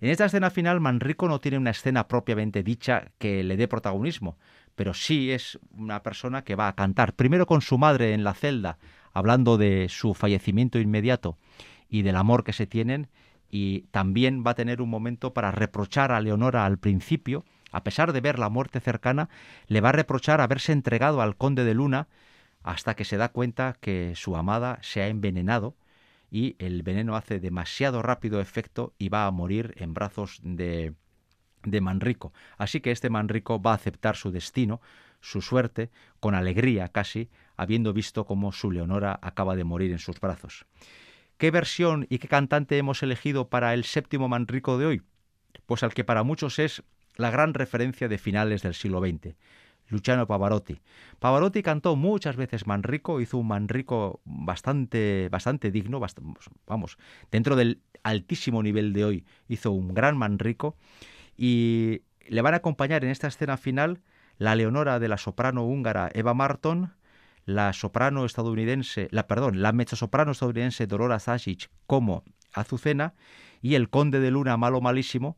En 0.02 0.10
esta 0.10 0.26
escena 0.26 0.50
final, 0.50 0.82
Manrico 0.82 1.30
no 1.30 1.40
tiene 1.40 1.58
una 1.58 1.70
escena 1.70 2.10
propiamente 2.10 2.62
dicha 2.62 3.14
que 3.20 3.42
le 3.46 3.56
dé 3.56 3.70
protagonismo, 3.70 4.38
pero 4.76 4.94
sí 4.94 5.32
es 5.32 5.58
una 5.72 6.04
persona 6.04 6.44
que 6.44 6.56
va 6.56 6.68
a 6.68 6.76
cantar, 6.76 7.14
primero 7.14 7.46
con 7.46 7.62
su 7.62 7.78
madre 7.78 8.12
en 8.12 8.26
la 8.26 8.34
celda, 8.34 8.78
hablando 9.14 9.58
de 9.58 9.88
su 9.88 10.16
fallecimiento 10.16 10.78
inmediato 10.78 11.38
y 11.88 12.02
del 12.02 12.18
amor 12.18 12.44
que 12.44 12.52
se 12.52 12.68
tienen, 12.68 13.08
y 13.50 13.84
también 13.92 14.44
va 14.46 14.52
a 14.52 14.56
tener 14.56 14.82
un 14.82 14.90
momento 14.90 15.34
para 15.34 15.52
reprochar 15.52 16.12
a 16.12 16.20
Leonora 16.20 16.66
al 16.66 16.80
principio, 16.80 17.46
a 17.72 17.84
pesar 17.84 18.13
de 18.13 18.22
ver 18.22 18.39
la 18.39 18.49
muerte 18.49 18.80
cercana, 18.80 19.30
le 19.67 19.82
va 19.82 19.89
a 19.89 19.93
reprochar 19.93 20.41
haberse 20.41 20.72
entregado 20.72 21.22
al 21.22 21.36
conde 21.36 21.63
de 21.63 21.74
Luna 21.74 22.07
hasta 22.63 22.95
que 22.95 23.05
se 23.05 23.17
da 23.17 23.30
cuenta 23.30 23.78
que 23.80 24.13
su 24.15 24.36
amada 24.36 24.80
se 24.82 25.01
ha 25.01 25.07
envenenado 25.07 25.76
y 26.32 26.55
el 26.59 26.84
veneno 26.84 27.15
hace 27.15 27.39
demasiado 27.39 28.01
rápido 28.01 28.39
efecto 28.41 28.93
y 28.97 29.09
va 29.09 29.26
a 29.26 29.32
morir 29.32 29.74
en 29.78 29.93
brazos 29.93 30.39
de, 30.43 30.93
de 31.63 31.82
Manrico. 31.82 32.34
Así 32.57 32.82
que 32.82 32.91
este 32.91 33.09
Manrico 33.09 33.61
va 33.61 33.72
a 33.72 33.76
aceptar 33.76 34.15
su 34.15 34.32
destino, 34.32 34.82
su 35.22 35.41
suerte, 35.41 35.89
con 36.20 36.36
alegría 36.36 36.89
casi, 36.89 37.30
habiendo 37.57 37.93
visto 37.93 38.26
cómo 38.26 38.51
su 38.51 38.72
Leonora 38.72 39.20
acaba 39.22 39.55
de 39.55 39.63
morir 39.63 39.91
en 39.91 39.99
sus 39.99 40.20
brazos. 40.20 40.65
¿Qué 41.38 41.51
versión 41.51 42.05
y 42.09 42.20
qué 42.20 42.28
cantante 42.28 42.78
hemos 42.78 43.01
elegido 43.01 43.49
para 43.49 43.74
el 43.74 43.86
séptimo 43.86 44.28
Manrico 44.28 44.78
de 44.78 44.86
hoy? 44.86 45.01
Pues 45.65 45.84
al 45.84 45.93
que 45.93 46.03
para 46.03 46.24
muchos 46.24 46.59
es 46.59 46.84
la 47.20 47.30
gran 47.30 47.53
referencia 47.53 48.07
de 48.07 48.17
finales 48.17 48.61
del 48.61 48.74
siglo 48.74 49.01
XX, 49.01 49.36
Luciano 49.89 50.26
Pavarotti. 50.26 50.80
Pavarotti 51.20 51.61
cantó 51.61 51.95
muchas 51.95 52.38
veces 52.38 52.65
Manrico, 52.65 53.20
hizo 53.20 53.38
un 53.38 53.47
Manrico 53.47 54.22
bastante, 54.24 55.28
bastante 55.30 55.70
digno, 55.70 55.99
vamos, 56.65 56.97
dentro 57.30 57.55
del 57.55 57.82
altísimo 58.03 58.63
nivel 58.63 58.93
de 58.93 59.03
hoy, 59.03 59.26
hizo 59.49 59.72
un 59.72 59.93
gran 59.93 60.17
Manrico 60.17 60.78
y 61.38 62.03
le 62.26 62.41
van 62.41 62.53
a 62.53 62.57
acompañar 62.57 63.03
en 63.03 63.11
esta 63.11 63.28
escena 63.28 63.57
final 63.57 64.01
la 64.38 64.55
Leonora 64.55 64.99
de 64.99 65.09
la 65.09 65.17
soprano 65.17 65.65
húngara 65.65 66.09
Eva 66.13 66.34
Marton, 66.34 66.93
la 67.43 67.74
soprano 67.74 68.24
estadounidense, 68.26 69.09
la 69.11 69.28
perdón, 69.28 69.61
la 69.61 69.74
mezzosoprano 69.74 70.32
estadounidense 70.32 70.88
Dorora 70.88 71.20
Sasic 71.20 71.70
como 71.86 72.24
Azucena 72.53 73.13
y 73.61 73.76
el 73.76 73.89
conde 73.89 74.22
de 74.22 74.32
Luna 74.32 74.55
malo 74.55 74.80
malísimo 74.80 75.38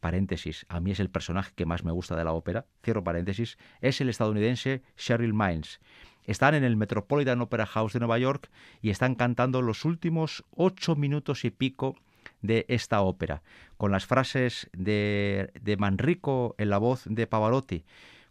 paréntesis, 0.00 0.66
a 0.68 0.80
mí 0.80 0.90
es 0.90 1.00
el 1.00 1.10
personaje 1.10 1.52
que 1.54 1.66
más 1.66 1.84
me 1.84 1.92
gusta 1.92 2.16
de 2.16 2.24
la 2.24 2.32
ópera, 2.32 2.66
cierro 2.82 3.04
paréntesis, 3.04 3.58
es 3.80 4.00
el 4.00 4.08
estadounidense 4.08 4.82
Cheryl 4.96 5.34
Mines. 5.34 5.80
Están 6.24 6.54
en 6.54 6.64
el 6.64 6.76
Metropolitan 6.76 7.40
Opera 7.40 7.66
House 7.66 7.94
de 7.94 8.00
Nueva 8.00 8.18
York 8.18 8.50
y 8.82 8.90
están 8.90 9.14
cantando 9.14 9.62
los 9.62 9.84
últimos 9.84 10.44
ocho 10.50 10.94
minutos 10.94 11.44
y 11.44 11.50
pico 11.50 11.96
de 12.42 12.66
esta 12.68 13.00
ópera, 13.00 13.42
con 13.76 13.90
las 13.90 14.06
frases 14.06 14.68
de, 14.72 15.50
de 15.60 15.76
Manrico 15.76 16.54
en 16.58 16.70
la 16.70 16.78
voz 16.78 17.04
de 17.06 17.26
Pavarotti 17.26 17.84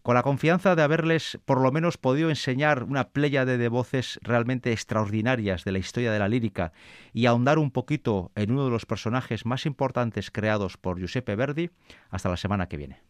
con 0.08 0.16
la 0.16 0.24
confianza 0.24 0.74
de 0.78 0.84
haberles 0.84 1.38
por 1.44 1.60
lo 1.60 1.70
menos 1.74 1.98
podido 1.98 2.30
enseñar 2.30 2.84
una 2.84 3.10
pléyade 3.10 3.58
de 3.58 3.68
voces 3.68 4.22
realmente 4.24 4.72
extraordinarias 4.72 5.66
de 5.66 5.74
la 5.74 5.80
historia 5.80 6.14
de 6.14 6.20
la 6.20 6.30
lírica 6.30 6.72
y 7.12 7.26
ahondar 7.26 7.60
un 7.60 7.72
poquito 7.72 8.32
en 8.36 8.52
uno 8.52 8.64
de 8.64 8.72
los 8.72 8.86
personajes 8.86 9.46
más 9.46 9.66
importantes 9.66 10.32
creados 10.32 10.78
por 10.78 10.98
Giuseppe 10.98 11.36
Verdi, 11.36 11.72
hasta 12.10 12.30
la 12.30 12.38
semana 12.38 12.70
que 12.70 12.78
viene. 12.78 13.07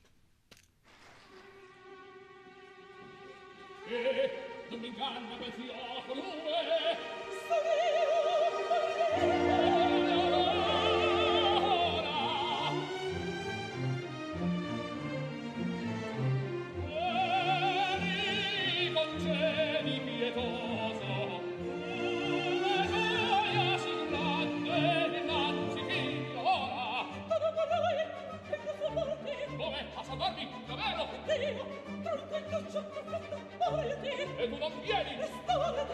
tu 34.49 34.57
non 34.57 34.71
vieni! 34.81 35.17
Restare! 35.19 35.85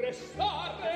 Restare! 0.00 0.91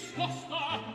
discosta. 0.00 0.89